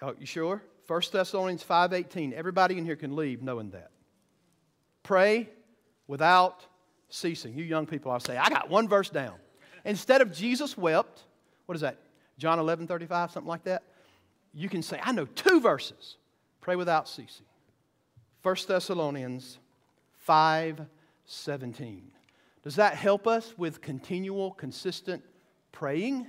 [0.01, 0.63] Are you sure?
[0.87, 2.33] 1 Thessalonians 5:18.
[2.33, 3.91] Everybody in here can leave knowing that.
[5.03, 5.49] Pray
[6.07, 6.65] without
[7.09, 7.57] ceasing.
[7.57, 9.35] You young people, I'll say, I got one verse down.
[9.85, 11.23] Instead of Jesus wept,
[11.65, 11.97] what is that?
[12.37, 13.83] John 11, 35, something like that.
[14.53, 16.17] You can say, I know two verses.
[16.61, 17.45] Pray without ceasing.
[18.43, 19.59] 1 Thessalonians
[20.17, 20.85] 5,
[21.25, 22.11] 17.
[22.67, 25.23] Does that help us with continual, consistent
[25.71, 26.27] praying?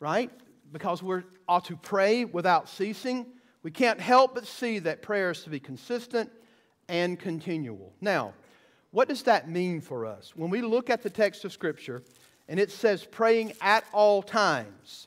[0.00, 0.28] Right?
[0.72, 3.26] Because we're ought to pray without ceasing.
[3.62, 6.32] We can't help but see that prayer is to be consistent
[6.88, 7.92] and continual.
[8.00, 8.34] Now,
[8.90, 10.32] what does that mean for us?
[10.34, 12.02] When we look at the text of Scripture
[12.48, 15.06] and it says praying at all times,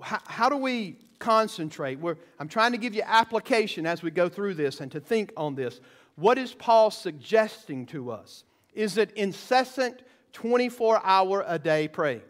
[0.00, 1.98] How, how do we concentrate?
[1.98, 5.32] We're, I'm trying to give you application as we go through this and to think
[5.36, 5.80] on this.
[6.14, 8.44] What is Paul suggesting to us?
[8.76, 10.02] Is it incessant
[10.34, 12.20] 24 hour a day praying?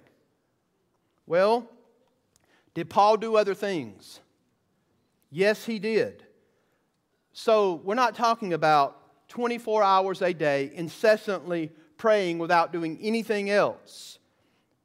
[1.26, 1.68] Well,
[2.72, 4.20] did Paul do other things?
[5.30, 6.24] Yes, he did.
[7.32, 14.18] So we're not talking about 24 hours a day incessantly praying without doing anything else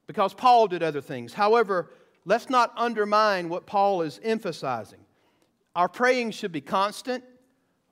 [0.07, 1.31] because Paul did other things.
[1.31, 1.91] However,
[2.25, 4.99] let's not undermine what Paul is emphasizing.
[5.75, 7.23] Our praying should be constant,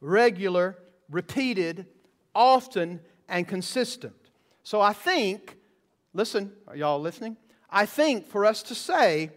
[0.02, 0.78] regular,
[1.10, 1.86] repeated,
[2.34, 3.00] often,
[3.30, 4.16] and consistent.
[4.64, 5.58] So I think,
[6.14, 7.38] listen, are y'all listening?
[7.70, 9.32] I think for us to say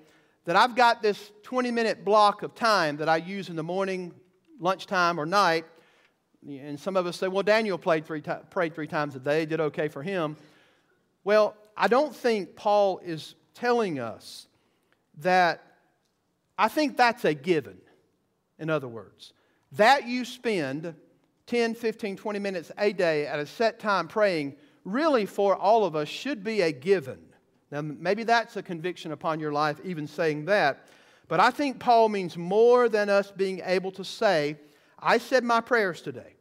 [0.44, 4.12] that I've got this 20 minute block of time that I use in the morning,
[4.58, 5.64] lunchtime, or night.
[6.46, 9.60] And some of us say, well, Daniel played three prayed three times a day, did
[9.60, 10.36] okay for him.
[11.24, 14.48] Well, I don't think Paul is telling us
[15.18, 15.62] that,
[16.58, 17.78] I think that's a given,
[18.58, 19.32] in other words.
[19.72, 20.94] That you spend
[21.52, 25.94] 10, 15, 20 minutes a day at a set time praying, really for all of
[25.94, 27.18] us, should be a given.
[27.70, 30.86] Now, maybe that's a conviction upon your life, even saying that.
[31.28, 34.56] But I think Paul means more than us being able to say,
[34.98, 36.36] I said my prayers today.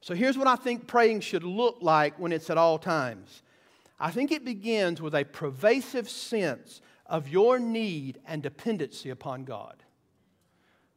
[0.00, 3.42] So here's what I think praying should look like when it's at all times.
[3.98, 9.82] I think it begins with a pervasive sense of your need and dependency upon God.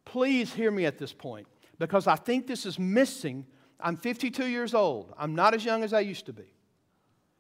[0.06, 1.48] Please hear me at this point
[1.84, 3.46] because I think this is missing.
[3.78, 5.14] I'm 52 years old.
[5.18, 6.54] I'm not as young as I used to be.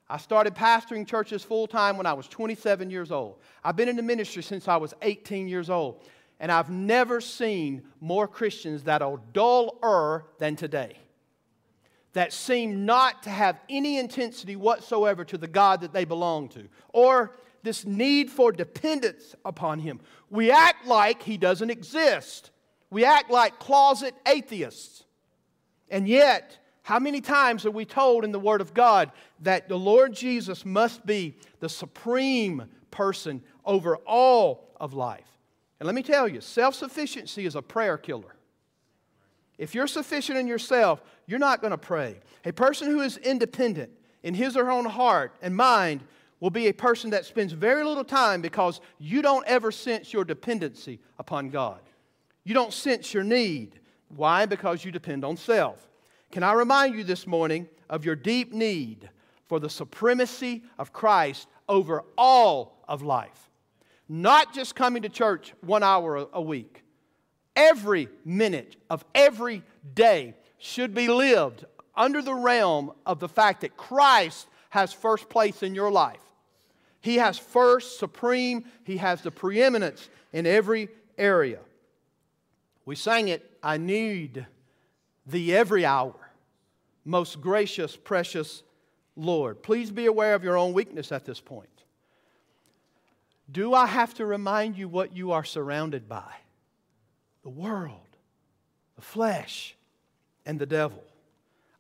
[0.10, 3.40] I started pastoring churches full time when I was 27 years old.
[3.64, 6.04] I've been in the ministry since I was 18 years old.
[6.42, 10.98] And I've never seen more Christians that are duller than today,
[12.12, 16.68] that seem not to have any intensity whatsoever to the God that they belong to,
[16.90, 20.02] or this need for dependence upon Him.
[20.30, 22.52] We act like He doesn't exist,
[22.94, 25.04] we act like closet atheists.
[25.90, 29.78] And yet, how many times are we told in the Word of God that the
[29.78, 35.28] Lord Jesus must be the supreme person over all of life?
[35.80, 38.36] And let me tell you, self sufficiency is a prayer killer.
[39.58, 42.20] If you're sufficient in yourself, you're not going to pray.
[42.46, 43.92] A person who is independent
[44.22, 46.04] in his or her own heart and mind
[46.40, 50.26] will be a person that spends very little time because you don't ever sense your
[50.26, 51.80] dependency upon God.
[52.44, 53.80] You don't sense your need.
[54.10, 54.46] Why?
[54.46, 55.88] Because you depend on self.
[56.32, 59.10] Can I remind you this morning of your deep need
[59.48, 63.50] for the supremacy of Christ over all of life?
[64.10, 66.84] Not just coming to church one hour a week.
[67.56, 69.64] Every minute of every
[69.94, 71.66] day should be lived
[71.96, 76.20] under the realm of the fact that Christ has first place in your life.
[77.00, 81.60] He has first, supreme, He has the preeminence in every area.
[82.86, 84.46] We sang it, I need
[85.26, 86.16] thee every hour
[87.06, 88.64] most gracious, precious
[89.16, 89.62] Lord.
[89.62, 91.70] Please be aware of your own weakness at this point.
[93.52, 96.32] Do I have to remind you what you are surrounded by?
[97.44, 98.18] The world,
[98.96, 99.76] the flesh,
[100.46, 101.04] and the devil.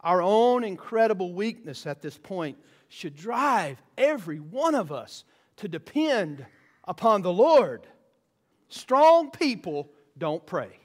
[0.01, 2.57] Our own incredible weakness at this point
[2.89, 5.23] should drive every one of us
[5.57, 6.45] to depend
[6.83, 7.87] upon the Lord.
[8.67, 10.77] Strong people don't pray.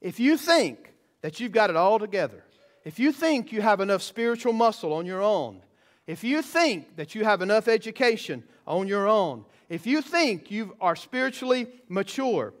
[0.00, 2.44] If you think that you've got it all together,
[2.84, 5.60] if you think you have enough spiritual muscle on your own,
[6.06, 10.74] if you think that you have enough education on your own, if you think you
[10.80, 12.54] are spiritually mature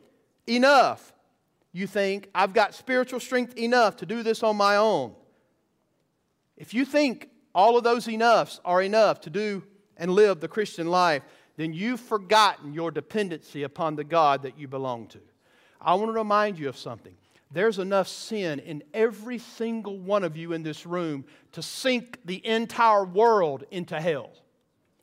[0.46, 1.12] enough,
[1.72, 5.14] you think, I've got spiritual strength enough to do this on my own.
[6.56, 9.62] If you think all of those enoughs are enough to do
[9.96, 11.22] and live the Christian life,
[11.56, 15.20] then you've forgotten your dependency upon the God that you belong to.
[15.80, 17.14] I want to remind you of something.
[17.50, 22.44] There's enough sin in every single one of you in this room to sink the
[22.46, 24.30] entire world into hell.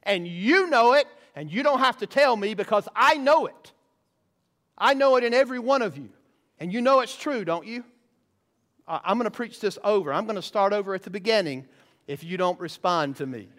[0.03, 3.73] And you know it, and you don't have to tell me because I know it.
[4.77, 6.09] I know it in every one of you.
[6.59, 7.83] And you know it's true, don't you?
[8.87, 10.13] I'm going to preach this over.
[10.13, 11.65] I'm going to start over at the beginning
[12.07, 13.49] if you don't respond to me.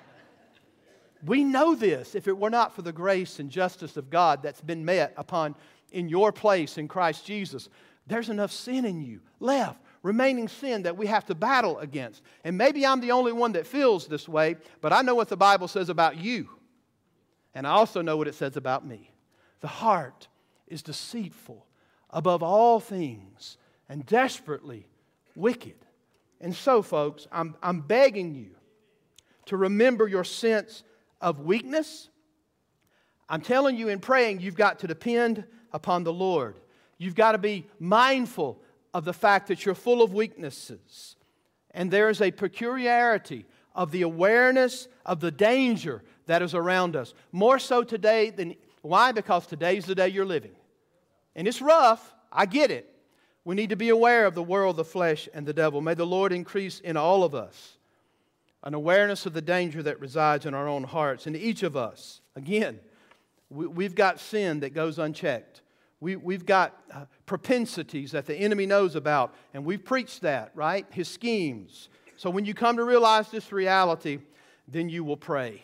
[1.24, 4.62] we know this if it were not for the grace and justice of God that's
[4.62, 5.54] been met upon
[5.92, 7.68] in your place in Christ Jesus,
[8.06, 12.22] there's enough sin in you left, remaining sin that we have to battle against.
[12.44, 15.36] And maybe I'm the only one that feels this way, but I know what the
[15.36, 16.48] Bible says about you.
[17.54, 19.10] And I also know what it says about me.
[19.60, 20.28] The heart
[20.66, 21.66] is deceitful
[22.10, 23.56] above all things
[23.88, 24.86] and desperately
[25.34, 25.76] wicked.
[26.40, 28.50] And so, folks, I'm, I'm begging you
[29.46, 30.84] to remember your sense
[31.20, 32.08] of weakness
[33.28, 36.56] I'm telling you, in praying, you've got to depend upon the Lord.
[36.98, 38.60] You've got to be mindful
[38.94, 41.16] of the fact that you're full of weaknesses.
[41.72, 47.14] And there is a peculiarity of the awareness of the danger that is around us.
[47.30, 49.12] More so today than why?
[49.12, 50.56] Because today's the day you're living.
[51.36, 52.92] And it's rough, I get it.
[53.44, 55.80] We need to be aware of the world, the flesh, and the devil.
[55.80, 57.78] May the Lord increase in all of us
[58.64, 61.26] an awareness of the danger that resides in our own hearts.
[61.26, 62.80] And each of us, again,
[63.50, 65.62] we, have got sin that goes unchecked.
[66.00, 70.86] We, we've got uh, propensities that the enemy knows about, and we've preached that, right?
[70.90, 71.88] His schemes.
[72.16, 74.18] So when you come to realize this reality,
[74.66, 75.62] then you will pray.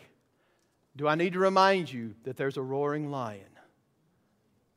[0.96, 3.42] Do I need to remind you that there's a roaring lion?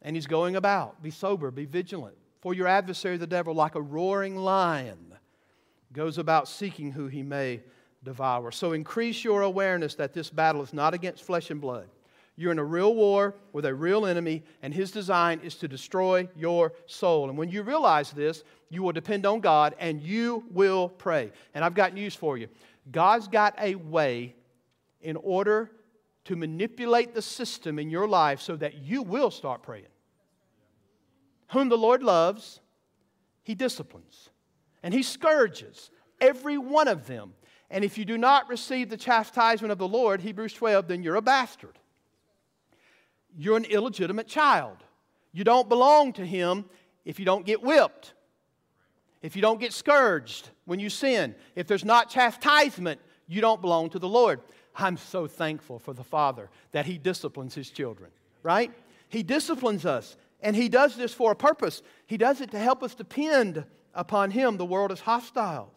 [0.02, 1.02] And he's going about.
[1.02, 2.18] Be sober, be vigilant.
[2.42, 5.16] For your adversary, the devil, like a roaring lion,
[5.94, 7.62] goes about seeking who he may
[8.04, 8.52] devour.
[8.52, 11.88] So increase your awareness that this battle is not against flesh and blood.
[12.40, 16.30] You're in a real war with a real enemy, and his design is to destroy
[16.36, 17.30] your soul.
[17.30, 21.32] And when you realize this, you will depend on God and you will pray.
[21.56, 22.48] And I've got news for you
[22.92, 24.36] God's got a way
[25.02, 25.72] in order
[26.26, 29.88] to manipulate the system in your life so that you will start praying.
[31.52, 32.60] Whom the Lord loves,
[33.44, 34.30] he disciplines
[34.84, 35.90] and he scourges
[36.22, 37.34] every one of them.
[37.70, 41.16] And if you do not receive the chastisement of the Lord, Hebrews 12, then you're
[41.16, 41.77] a bastard.
[43.38, 44.78] You're an illegitimate child.
[45.32, 46.66] You don't belong to him
[47.06, 48.14] if you don't get whipped,
[49.22, 53.90] if you don't get scourged when you sin, if there's not chastisement, you don't belong
[53.92, 54.42] to the Lord.
[54.76, 58.12] I'm so thankful for the Father that He disciplines His children,
[58.44, 58.72] right?
[59.10, 61.82] He disciplines us, and He does this for a purpose.
[62.06, 63.64] He does it to help us depend
[63.94, 64.58] upon Him.
[64.58, 65.72] The world is hostile,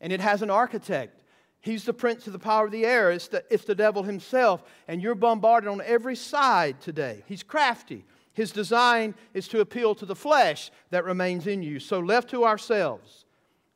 [0.00, 1.19] and it has an architect.
[1.60, 3.10] He's the prince of the power of the air.
[3.10, 7.22] It's the, it's the devil himself, and you're bombarded on every side today.
[7.26, 8.04] He's crafty.
[8.32, 11.78] His design is to appeal to the flesh that remains in you.
[11.78, 13.26] So, left to ourselves,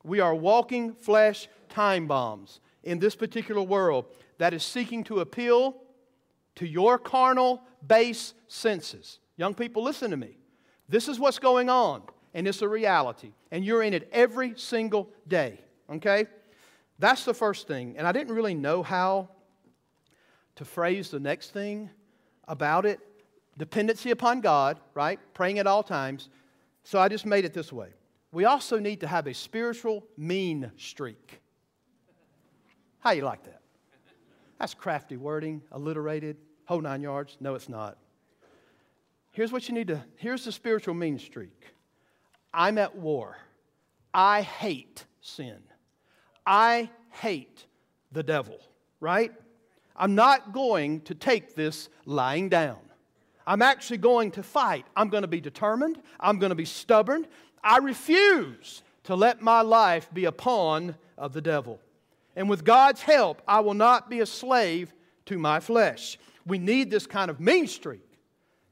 [0.03, 4.05] we are walking flesh time bombs in this particular world
[4.37, 5.75] that is seeking to appeal
[6.55, 9.19] to your carnal, base senses.
[9.37, 10.37] Young people, listen to me.
[10.87, 13.33] This is what's going on, and it's a reality.
[13.51, 15.59] And you're in it every single day,
[15.91, 16.27] okay?
[16.99, 17.95] That's the first thing.
[17.97, 19.29] And I didn't really know how
[20.55, 21.89] to phrase the next thing
[22.47, 22.99] about it
[23.57, 25.19] dependency upon God, right?
[25.33, 26.29] Praying at all times.
[26.83, 27.89] So I just made it this way.
[28.31, 31.41] We also need to have a spiritual mean streak.
[32.99, 33.61] How you like that?
[34.59, 37.37] That's crafty wording, alliterated, whole nine yards.
[37.39, 37.97] No, it's not.
[39.31, 41.65] Here's what you need to, here's the spiritual mean streak.
[42.53, 43.37] I'm at war.
[44.13, 45.59] I hate sin.
[46.45, 47.65] I hate
[48.11, 48.59] the devil,
[48.99, 49.31] right?
[49.95, 52.77] I'm not going to take this lying down.
[53.47, 54.85] I'm actually going to fight.
[54.95, 56.01] I'm going to be determined.
[56.19, 57.27] I'm going to be stubborn.
[57.63, 61.79] I refuse to let my life be a pawn of the devil.
[62.35, 64.93] And with God's help, I will not be a slave
[65.27, 66.17] to my flesh.
[66.45, 68.01] We need this kind of mean streak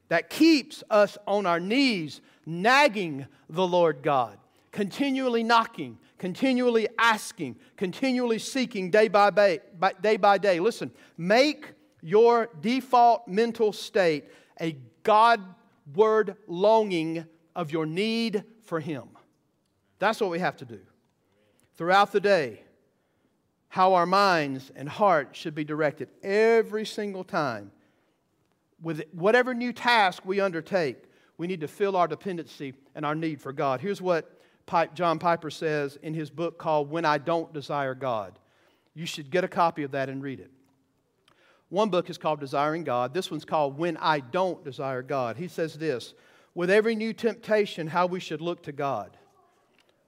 [0.10, 4.38] that keeps us on our knees, nagging the Lord God,
[4.72, 9.60] continually knocking, continually asking, continually seeking day by day.
[10.00, 10.62] Day by day.
[10.62, 14.30] Listen, make your default mental state
[14.62, 17.26] a God-word longing
[17.58, 19.10] of your need for Him.
[20.00, 20.80] That's what we have to do.
[21.76, 22.62] Throughout the day,
[23.68, 27.70] how our minds and hearts should be directed every single time.
[28.82, 31.04] With whatever new task we undertake,
[31.38, 33.82] we need to fill our dependency and our need for God.
[33.82, 34.40] Here's what
[34.94, 38.38] John Piper says in his book called When I Don't Desire God.
[38.96, 40.52] You should get a copy of that and read it.
[41.70, 43.14] One book is called Desiring God.
[43.14, 45.38] This one's called When I Don't Desire God.
[45.38, 46.14] He says this
[46.54, 49.18] With every new temptation, how we should look to God.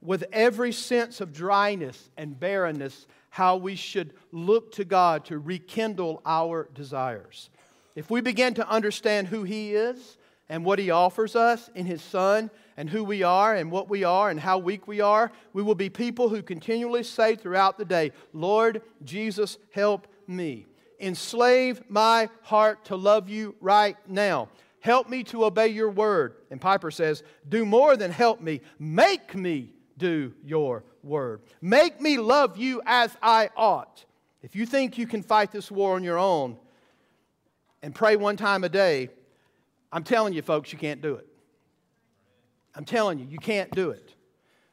[0.00, 6.22] With every sense of dryness and barrenness, how we should look to God to rekindle
[6.24, 7.50] our desires.
[7.96, 12.02] If we begin to understand who He is and what He offers us in His
[12.02, 15.62] Son, and who we are and what we are and how weak we are, we
[15.62, 20.66] will be people who continually say throughout the day, Lord Jesus, help me.
[21.00, 24.48] Enslave my heart to love you right now.
[24.80, 26.36] Help me to obey your word.
[26.50, 31.40] And Piper says, Do more than help me, make me do your word.
[31.60, 34.04] Make me love you as I ought.
[34.42, 36.56] If you think you can fight this war on your own
[37.82, 39.08] and pray one time a day,
[39.90, 41.25] I'm telling you, folks, you can't do it.
[42.76, 44.14] I'm telling you, you can't do it.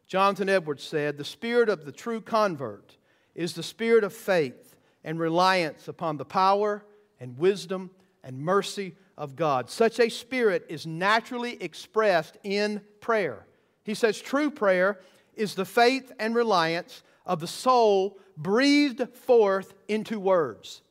[0.08, 2.98] Jonathan Edwards said, The spirit of the true convert
[3.34, 6.84] is the spirit of faith and reliance upon the power
[7.20, 7.90] and wisdom
[8.24, 9.70] and mercy of God.
[9.70, 13.48] Such a spirit is naturally expressed in prayer.
[13.84, 15.00] He says true prayer
[15.36, 20.82] is the faith and reliance of the soul breathed forth into words.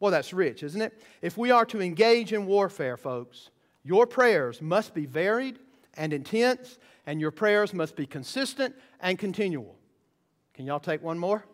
[0.00, 1.00] Well, that's rich, isn't it?
[1.22, 3.50] If we are to engage in warfare, folks,
[3.82, 5.58] your prayers must be varied
[5.96, 9.76] and intense, and your prayers must be consistent and continual.
[10.54, 11.44] Can y'all take one more?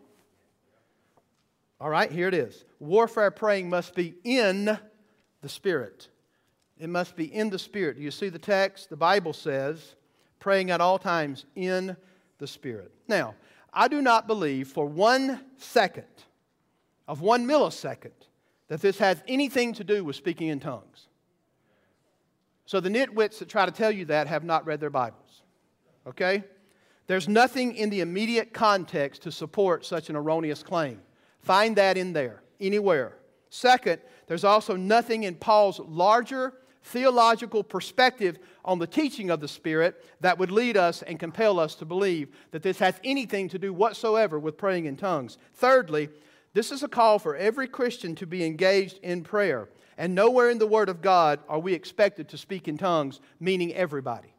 [1.79, 2.63] All right, here it is.
[2.79, 4.77] Warfare praying must be in
[5.41, 6.07] the Spirit.
[6.79, 7.97] It must be in the Spirit.
[7.97, 8.89] Do you see the text?
[8.89, 9.95] The Bible says,
[10.39, 11.95] praying at all times in
[12.37, 12.91] the Spirit.
[13.07, 13.35] Now,
[13.73, 16.05] I do not believe for one second,
[17.07, 18.11] of one millisecond,
[18.69, 21.07] that this has anything to do with speaking in tongues.
[22.65, 25.41] So the nitwits that try to tell you that have not read their Bibles.
[26.07, 26.43] Okay?
[27.07, 31.01] There's nothing in the immediate context to support such an erroneous claim.
[31.39, 33.17] Find that in there, anywhere.
[33.49, 36.53] Second, there's also nothing in Paul's larger
[36.83, 41.75] theological perspective on the teaching of the Spirit that would lead us and compel us
[41.75, 45.37] to believe that this has anything to do whatsoever with praying in tongues.
[45.53, 46.09] Thirdly,
[46.53, 49.69] this is a call for every Christian to be engaged in prayer.
[49.97, 53.73] And nowhere in the Word of God are we expected to speak in tongues, meaning
[53.73, 54.33] everybody.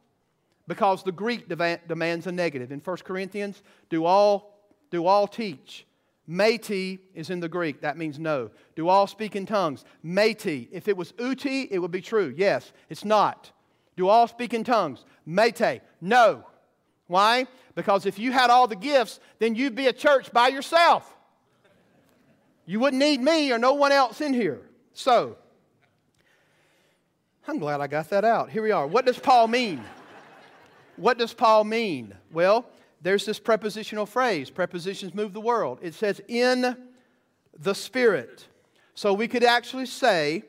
[0.66, 2.72] Because the Greek demands a negative.
[2.72, 4.58] In 1 Corinthians, do all,
[4.90, 5.86] do all teach?
[6.28, 7.82] Meti is in the Greek.
[7.82, 8.50] That means no.
[8.76, 9.84] Do all speak in tongues?
[10.04, 10.68] Meti.
[10.72, 12.32] If it was uti, it would be true.
[12.34, 12.72] Yes.
[12.88, 13.52] It's not.
[13.96, 15.04] Do all speak in tongues?
[15.26, 15.82] Mete.
[16.00, 16.44] No.
[17.06, 17.46] Why?
[17.74, 21.14] Because if you had all the gifts, then you'd be a church by yourself.
[22.66, 24.62] You wouldn't need me or no one else in here.
[24.94, 25.36] So,
[27.46, 28.48] I'm glad I got that out.
[28.48, 28.86] Here we are.
[28.86, 29.82] What does Paul mean?
[30.96, 32.14] What does Paul mean?
[32.32, 32.64] Well,
[33.02, 34.48] there's this prepositional phrase.
[34.48, 35.78] Prepositions move the world.
[35.82, 36.74] It says, in
[37.58, 38.46] the Spirit.
[38.94, 40.44] So we could actually say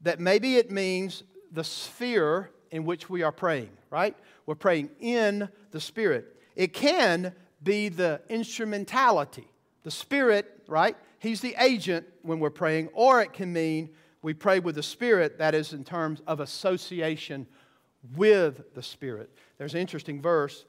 [0.00, 1.22] that maybe it means
[1.52, 4.16] the sphere in which we are praying, right?
[4.46, 6.34] We're praying in the Spirit.
[6.56, 9.48] It can be the instrumentality.
[9.82, 10.96] The Spirit, right?
[11.18, 13.90] He's the agent when we're praying, or it can mean
[14.22, 17.46] we pray with the Spirit, that is in terms of association
[18.16, 19.30] with the Spirit.
[19.58, 20.64] There's an interesting verse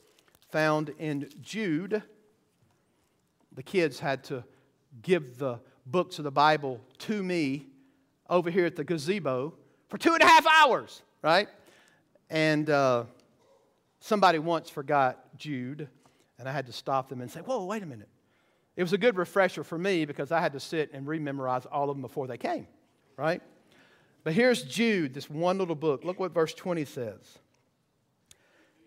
[0.50, 2.04] found in Jude.
[3.54, 4.43] The kids had to
[5.02, 7.68] give the books of the Bible to me
[8.30, 9.54] over here at the gazebo
[9.89, 11.47] for two and a half hours, right?
[12.30, 13.06] And uh,
[14.00, 15.88] somebody once forgot Jude,
[16.38, 18.10] and I had to stop them and say, Whoa, wait a minute.
[18.76, 21.89] It was a good refresher for me because I had to sit and rememorize all
[21.89, 22.68] of them before they came,
[23.20, 23.41] right?
[24.24, 26.05] But here's Jude, this one little book.
[26.05, 27.39] Look what verse 20 says.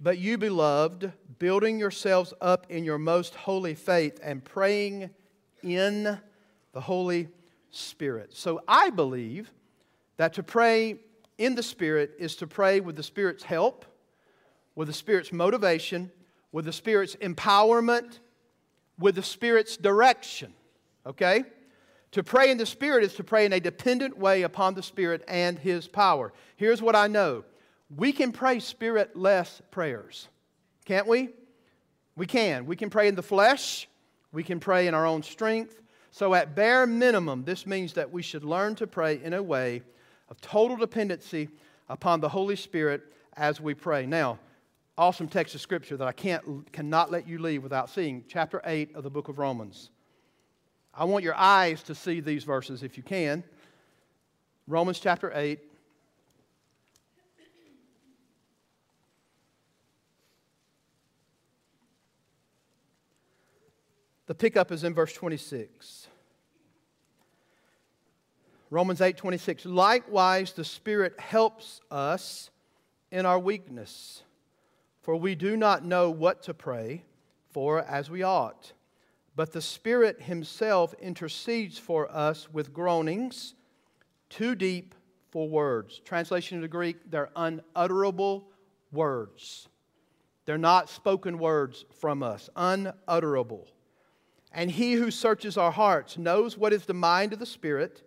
[0.01, 5.11] But you, beloved, building yourselves up in your most holy faith and praying
[5.62, 6.18] in
[6.72, 7.28] the Holy
[7.70, 8.35] Spirit.
[8.35, 9.51] So I believe
[10.16, 10.97] that to pray
[11.39, 13.85] in the Spirit is to pray with the Spirit's help,
[14.74, 16.11] with the Spirit's motivation,
[16.53, 18.18] with the Spirit's empowerment,
[18.99, 20.55] with the Spirit's direction.
[21.07, 21.45] Okay?
[22.13, 25.25] To pray in the Spirit is to pray in a dependent way upon the Spirit
[25.27, 26.33] and His power.
[26.57, 27.45] Here's what I know
[27.95, 30.29] we can pray spirit less prayers,
[30.85, 31.31] can't we?
[32.17, 32.65] We can.
[32.67, 33.89] We can pray in the flesh,
[34.33, 35.81] we can pray in our own strength.
[36.11, 39.83] So, at bare minimum, this means that we should learn to pray in a way
[40.29, 41.49] of total dependency
[41.89, 43.03] upon the Holy Spirit
[43.35, 44.05] as we pray.
[44.05, 44.39] Now,
[44.99, 48.95] awesome text of scripture that I can't, cannot let you leave without seeing, chapter 8
[48.95, 49.91] of the book of Romans.
[50.95, 53.45] I want your eyes to see these verses if you can.
[54.66, 55.59] Romans chapter 8.
[64.26, 66.09] The pickup is in verse 26.
[68.70, 69.66] Romans 8 26.
[69.66, 72.51] Likewise, the Spirit helps us
[73.11, 74.22] in our weakness,
[75.03, 77.05] for we do not know what to pray
[77.51, 78.72] for as we ought.
[79.35, 83.55] But the Spirit Himself intercedes for us with groanings
[84.28, 84.95] too deep
[85.30, 86.01] for words.
[86.05, 88.49] Translation into Greek, they're unutterable
[88.91, 89.68] words.
[90.45, 93.68] They're not spoken words from us, unutterable.
[94.53, 98.03] And he who searches our hearts knows what is the mind of the Spirit,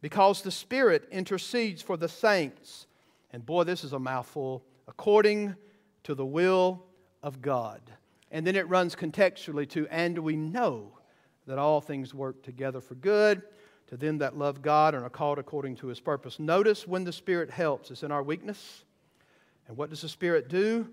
[0.00, 2.86] because the Spirit intercedes for the saints.
[3.30, 5.56] And boy, this is a mouthful according
[6.04, 6.84] to the will
[7.22, 7.80] of God.
[8.30, 10.98] And then it runs contextually to, and we know
[11.46, 13.42] that all things work together for good
[13.86, 16.38] to them that love God and are called according to his purpose.
[16.38, 18.84] Notice when the Spirit helps, it's in our weakness.
[19.68, 20.88] And what does the Spirit do?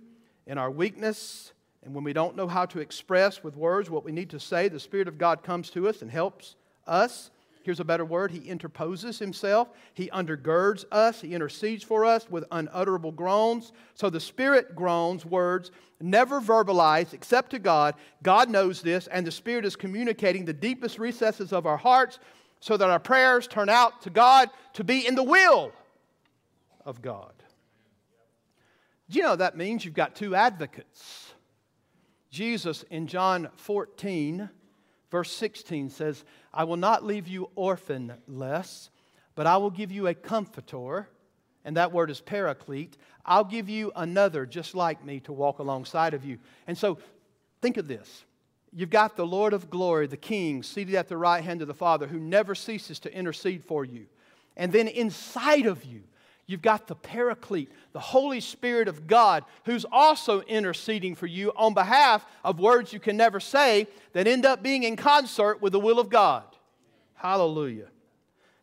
[0.45, 1.53] In our weakness,
[1.83, 4.67] and when we don't know how to express with words what we need to say,
[4.67, 6.55] the Spirit of God comes to us and helps
[6.85, 7.31] us
[7.63, 8.29] Here's a better word.
[8.29, 9.69] He interposes himself.
[9.93, 11.21] He undergirds us.
[11.21, 13.71] He intercedes for us with unutterable groans.
[13.95, 17.95] So the Spirit groans words never verbalized except to God.
[18.21, 22.19] God knows this, and the Spirit is communicating the deepest recesses of our hearts
[22.59, 25.71] so that our prayers turn out to God to be in the will
[26.85, 27.33] of God.
[29.09, 31.33] Do you know that means you've got two advocates?
[32.29, 34.49] Jesus in John 14,
[35.13, 38.89] verse 16 says, I will not leave you orphanless,
[39.35, 41.07] but I will give you a comforter,
[41.63, 42.97] and that word is paraclete.
[43.23, 46.39] I'll give you another just like me to walk alongside of you.
[46.65, 46.97] And so
[47.61, 48.25] think of this.
[48.71, 51.75] You've got the Lord of glory, the King, seated at the right hand of the
[51.75, 54.07] Father, who never ceases to intercede for you.
[54.57, 56.01] And then inside of you,
[56.45, 61.73] You've got the Paraclete, the Holy Spirit of God, who's also interceding for you on
[61.73, 65.79] behalf of words you can never say that end up being in concert with the
[65.79, 66.43] will of God.
[67.15, 67.87] Hallelujah.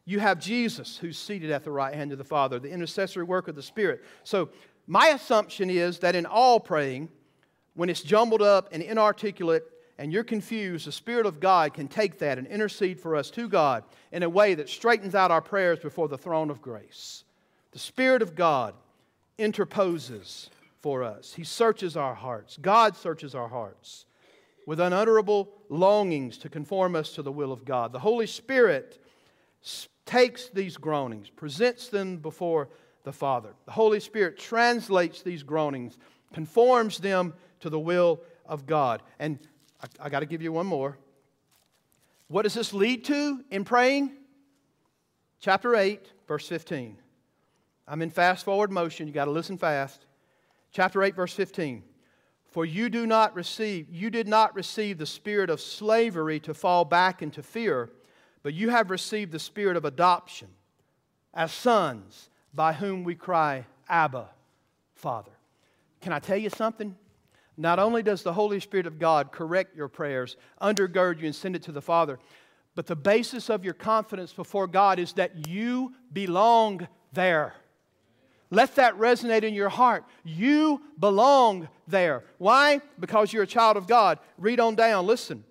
[0.04, 3.48] You have Jesus who's seated at the right hand of the Father, the intercessory work
[3.48, 4.04] of the Spirit.
[4.24, 4.50] So,
[4.86, 7.08] my assumption is that in all praying,
[7.74, 9.62] when it's jumbled up and inarticulate
[9.98, 13.48] and you're confused, the Spirit of God can take that and intercede for us to
[13.48, 17.24] God in a way that straightens out our prayers before the throne of grace.
[17.72, 18.74] The Spirit of God
[19.38, 20.50] interposes
[20.80, 21.34] for us.
[21.34, 22.58] He searches our hearts.
[22.60, 24.06] God searches our hearts
[24.66, 27.92] with unutterable longings to conform us to the will of God.
[27.92, 29.02] The Holy Spirit
[30.06, 32.68] takes these groanings, presents them before
[33.04, 33.50] the Father.
[33.66, 35.98] The Holy Spirit translates these groanings,
[36.32, 39.02] conforms them to the will of God.
[39.18, 39.38] And
[39.82, 40.98] I, I got to give you one more.
[42.28, 44.12] What does this lead to in praying?
[45.40, 46.96] Chapter 8, verse 15.
[47.90, 49.08] I'm in fast forward motion.
[49.08, 50.06] You got to listen fast.
[50.70, 51.82] Chapter 8, verse 15.
[52.48, 56.84] For you do not receive, you did not receive the spirit of slavery to fall
[56.84, 57.90] back into fear,
[58.44, 60.46] but you have received the spirit of adoption
[61.34, 64.28] as sons, by whom we cry, Abba,
[64.94, 65.32] Father.
[66.00, 66.96] Can I tell you something?
[67.56, 71.56] Not only does the Holy Spirit of God correct your prayers, undergird you, and send
[71.56, 72.20] it to the Father,
[72.76, 77.54] but the basis of your confidence before God is that you belong there.
[78.50, 80.04] Let that resonate in your heart.
[80.24, 82.24] You belong there.
[82.38, 82.80] Why?
[82.98, 84.18] Because you're a child of God.
[84.38, 85.06] Read on down.
[85.06, 85.44] Listen.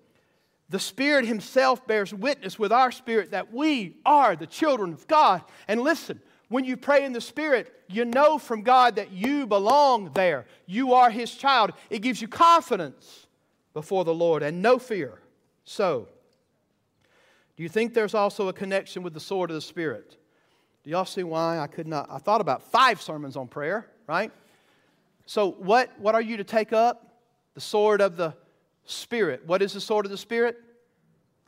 [0.68, 5.42] The Spirit Himself bears witness with our spirit that we are the children of God.
[5.66, 10.12] And listen, when you pray in the Spirit, you know from God that you belong
[10.14, 10.46] there.
[10.66, 11.72] You are His child.
[11.90, 13.26] It gives you confidence
[13.74, 15.20] before the Lord and no fear.
[15.64, 16.08] So,
[17.56, 20.16] do you think there's also a connection with the sword of the Spirit?
[20.82, 22.08] Do y'all see why I could not?
[22.10, 24.32] I thought about five sermons on prayer, right?
[25.26, 27.06] So, what, what are you to take up?
[27.54, 28.34] The sword of the
[28.84, 29.46] Spirit.
[29.46, 30.56] What is the sword of the Spirit?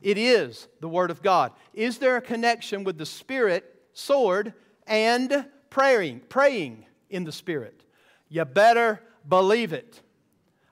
[0.01, 1.51] It is the Word of God.
[1.73, 3.63] Is there a connection with the Spirit,
[3.93, 4.53] sword,
[4.85, 7.83] and praying, praying in the Spirit?
[8.29, 10.01] You better believe it.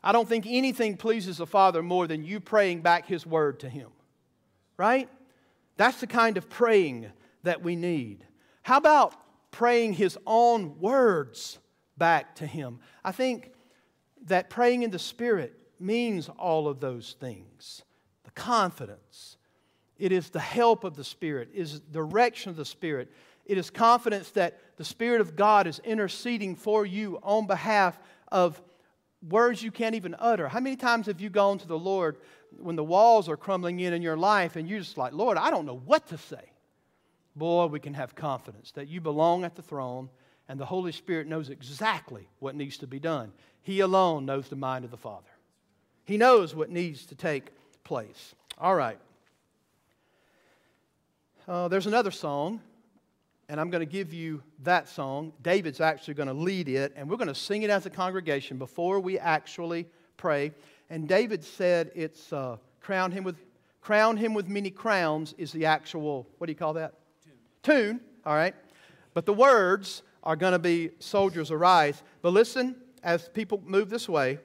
[0.04, 3.70] I don't think anything pleases the Father more than you praying back His Word to
[3.70, 3.90] Him,
[4.78, 5.10] right?
[5.78, 7.12] That's the kind of praying
[7.44, 8.26] that we need.
[8.62, 9.14] How about
[9.52, 11.60] praying his own words
[11.98, 12.80] back to him?
[13.04, 13.52] I think
[14.26, 17.84] that praying in the Spirit means all of those things
[18.24, 19.38] the confidence.
[19.98, 23.12] It is the help of the Spirit, it is direction of the Spirit.
[23.44, 28.00] It is confidence that the Spirit of God is interceding for you on behalf
[28.32, 28.62] of
[29.28, 30.48] words you can't even utter.
[30.48, 32.18] How many times have you gone to the Lord
[32.58, 35.50] when the walls are crumbling in in your life and you're just like, Lord, I
[35.50, 36.51] don't know what to say?
[37.36, 40.10] Boy, we can have confidence that you belong at the throne
[40.48, 43.32] and the Holy Spirit knows exactly what needs to be done.
[43.62, 45.30] He alone knows the mind of the Father,
[46.04, 47.52] He knows what needs to take
[47.84, 48.36] place.
[48.58, 49.00] All right.
[51.48, 52.62] Uh, there's another song,
[53.50, 55.34] and I'm going to give you that song.
[55.42, 58.58] David's actually going to lead it, and we're going to sing it as a congregation
[58.58, 60.52] before we actually pray.
[60.90, 63.38] And David said it's uh, crown him with
[63.82, 66.94] crown him with many crowns is the actual what do you call that
[67.64, 68.56] tune, all right?
[69.14, 72.02] But the words are going to be soldiers arise.
[72.22, 74.40] But listen, as people move this way,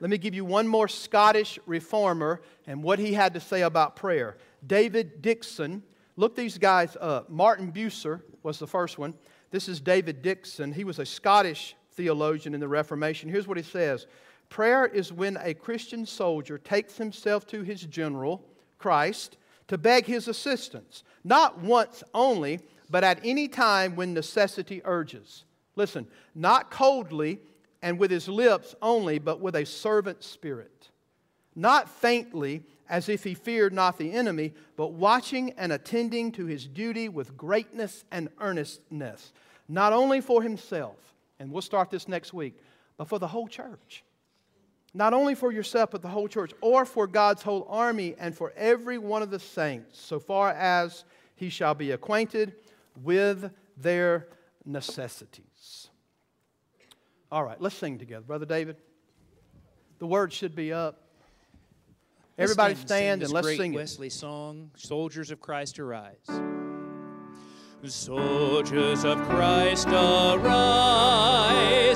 [0.00, 3.96] let me give you one more Scottish reformer and what he had to say about
[3.96, 4.36] prayer.
[4.66, 5.82] David Dickson,
[6.18, 7.30] Look these guys up.
[7.30, 9.14] Martin Bucer was the first one.
[9.52, 10.72] This is David Dickson.
[10.72, 13.30] He was a Scottish theologian in the Reformation.
[13.30, 14.08] Here's what he says
[14.48, 18.44] Prayer is when a Christian soldier takes himself to his general,
[18.80, 19.36] Christ,
[19.68, 22.60] to beg his assistance, not once only,
[22.90, 25.44] but at any time when necessity urges.
[25.76, 27.40] Listen, not coldly
[27.82, 30.88] and with his lips only, but with a servant spirit.
[31.54, 36.66] Not faintly as if he feared not the enemy, but watching and attending to his
[36.66, 39.32] duty with greatness and earnestness,
[39.68, 40.96] not only for himself,
[41.38, 42.58] and we'll start this next week,
[42.96, 44.02] but for the whole church.
[44.94, 48.52] Not only for yourself, but the whole church, or for God's whole army and for
[48.56, 51.04] every one of the saints, so far as
[51.36, 52.54] he shall be acquainted
[53.02, 54.28] with their
[54.64, 55.90] necessities.
[57.30, 58.24] All right, let's sing together.
[58.24, 58.76] Brother David,
[59.98, 61.04] the word should be up.
[62.38, 63.76] Everybody Let's stand this and let's sing it.
[63.76, 66.14] Wesley song, Soldiers of Christ Arise.
[67.84, 70.42] Soldiers of Christ, arise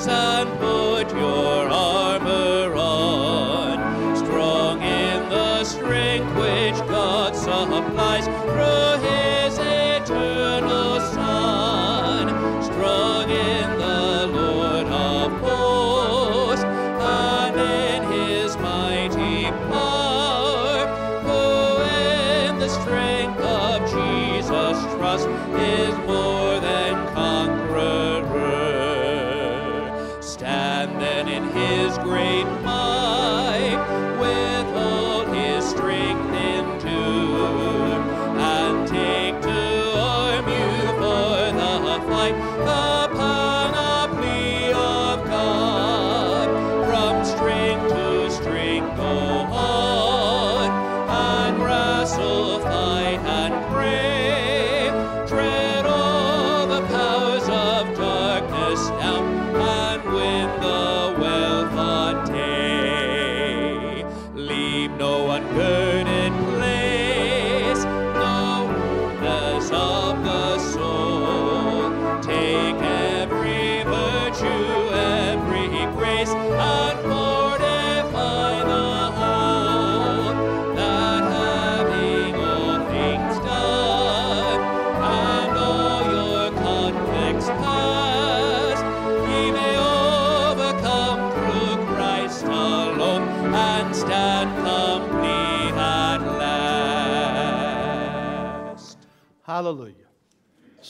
[0.07, 1.02] and put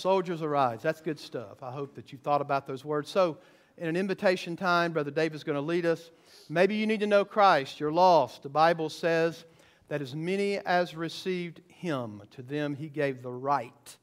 [0.03, 0.81] Soldiers arise.
[0.81, 1.63] That's good stuff.
[1.63, 3.09] I hope that you thought about those words.
[3.09, 3.37] So,
[3.77, 6.11] in an invitation time, Brother David's going to lead us.
[6.49, 7.79] Maybe you need to know Christ.
[7.79, 8.43] You're lost.
[8.43, 9.45] The Bible says
[9.87, 13.97] that as many as received him, to them he gave the right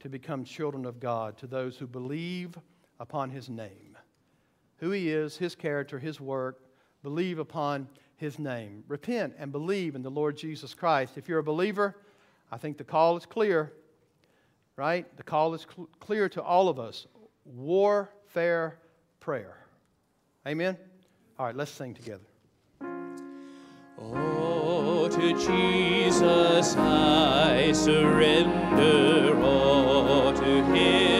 [0.00, 2.58] to become children of God, to those who believe
[2.98, 3.96] upon his name.
[4.78, 6.64] Who he is, his character, his work,
[7.04, 7.86] believe upon
[8.16, 8.82] his name.
[8.88, 11.16] Repent and believe in the Lord Jesus Christ.
[11.16, 11.94] If you're a believer,
[12.50, 13.72] I think the call is clear
[14.76, 15.04] right?
[15.16, 17.06] The call is cl- clear to all of us
[17.44, 18.78] warfare
[19.20, 19.56] prayer.
[20.46, 20.76] Amen?
[21.38, 22.24] All right, let's sing together.
[23.98, 29.38] Oh, to Jesus I surrender.
[29.42, 31.13] Oh, to Him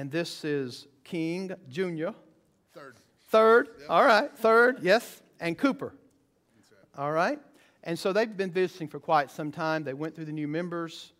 [0.00, 2.08] and this is King Jr.
[2.72, 2.96] Third.
[3.28, 5.92] Third, all right, third, yes, and Cooper.
[6.96, 7.38] All right.
[7.84, 9.84] And so they've been visiting for quite some time.
[9.84, 11.12] They went through the new members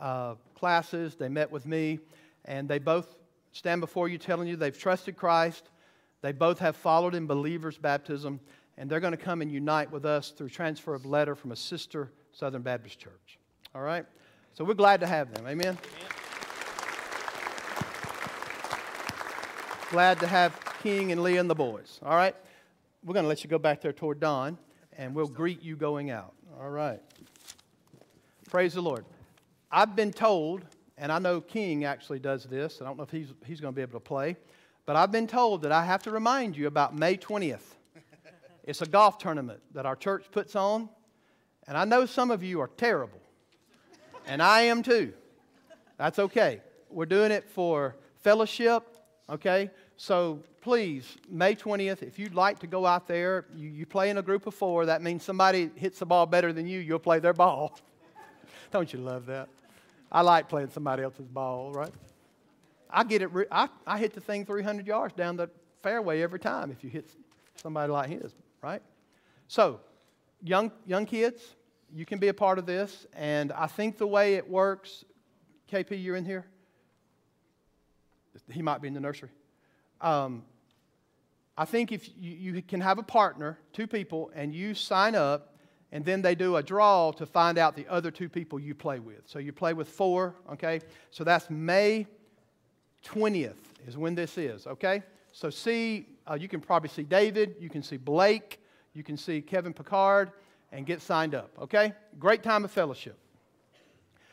[0.00, 1.98] uh, classes, they met with me,
[2.46, 3.16] and they both
[3.52, 5.68] stand before you telling you they've trusted Christ.
[6.22, 8.40] They both have followed in believers' baptism,
[8.78, 11.56] and they're going to come and unite with us through transfer of letter from a
[11.56, 13.38] sister Southern Baptist church.
[13.74, 14.06] All right?
[14.54, 15.46] So we're glad to have them.
[15.46, 15.76] Amen.
[19.92, 22.00] Glad to have King and Leah and the boys.
[22.02, 22.34] All right?
[23.04, 24.56] We're going to let you go back there toward dawn,
[24.96, 26.32] and we'll greet you going out.
[26.58, 26.98] All right.
[28.48, 29.04] Praise the Lord.
[29.70, 30.64] I've been told,
[30.96, 32.80] and I know King actually does this.
[32.80, 34.38] I don't know if he's, he's going to be able to play,
[34.86, 37.60] but I've been told that I have to remind you about May 20th.
[38.64, 40.88] It's a golf tournament that our church puts on,
[41.68, 43.20] and I know some of you are terrible,
[44.26, 45.12] and I am too.
[45.98, 46.62] That's okay.
[46.88, 48.84] We're doing it for fellowship,
[49.28, 49.70] okay?
[50.02, 54.18] So please, May 20th, if you'd like to go out there, you, you play in
[54.18, 54.86] a group of four.
[54.86, 57.78] That means somebody hits the ball better than you, you'll play their ball.
[58.72, 59.48] Don't you love that?
[60.10, 61.92] I like playing somebody else's ball, right?
[62.90, 63.30] I get it.
[63.52, 65.48] I, I hit the thing 300 yards down the
[65.84, 67.08] fairway every time if you hit
[67.54, 68.82] somebody like his, right?
[69.46, 69.78] So,
[70.42, 71.54] young young kids,
[71.94, 75.04] you can be a part of this, and I think the way it works,
[75.70, 76.44] KP, you're in here.
[78.50, 79.30] He might be in the nursery.
[80.02, 80.44] Um,
[81.56, 85.52] I think if you, you can have a partner, two people, and you sign up
[85.92, 88.98] and then they do a draw to find out the other two people you play
[88.98, 89.20] with.
[89.26, 90.80] So you play with four, okay?
[91.10, 92.06] So that's May
[93.04, 95.02] 20th is when this is, okay?
[95.32, 98.58] So see, uh, you can probably see David, you can see Blake,
[98.94, 100.32] you can see Kevin Picard,
[100.72, 101.92] and get signed up, okay?
[102.18, 103.18] Great time of fellowship.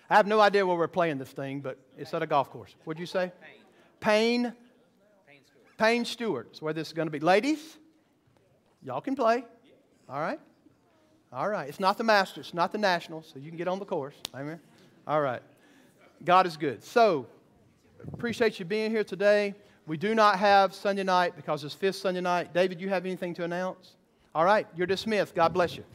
[0.10, 2.74] I have no idea where we're playing this thing, but it's at a golf course.
[2.86, 3.34] What'd you say?
[4.00, 4.44] Pain.
[4.44, 4.54] Payne.
[5.80, 6.50] Payne Stewart.
[6.54, 7.20] Is where this is going to be.
[7.20, 7.78] Ladies,
[8.84, 9.46] y'all can play.
[10.10, 10.40] All right?
[11.32, 11.70] All right.
[11.70, 14.16] It's not the Masters, not the Nationals, so you can get on the course.
[14.36, 14.60] Amen.
[15.08, 15.42] All right.
[16.26, 16.84] God is good.
[16.84, 17.28] So,
[18.14, 19.56] appreciate you being here today.
[19.88, 22.54] We do not have Sunday night because it's fifth Sunday night.
[22.54, 23.96] David, you have anything to announce?
[24.36, 24.68] All right.
[24.76, 25.34] You're dismissed.
[25.34, 25.86] God bless you.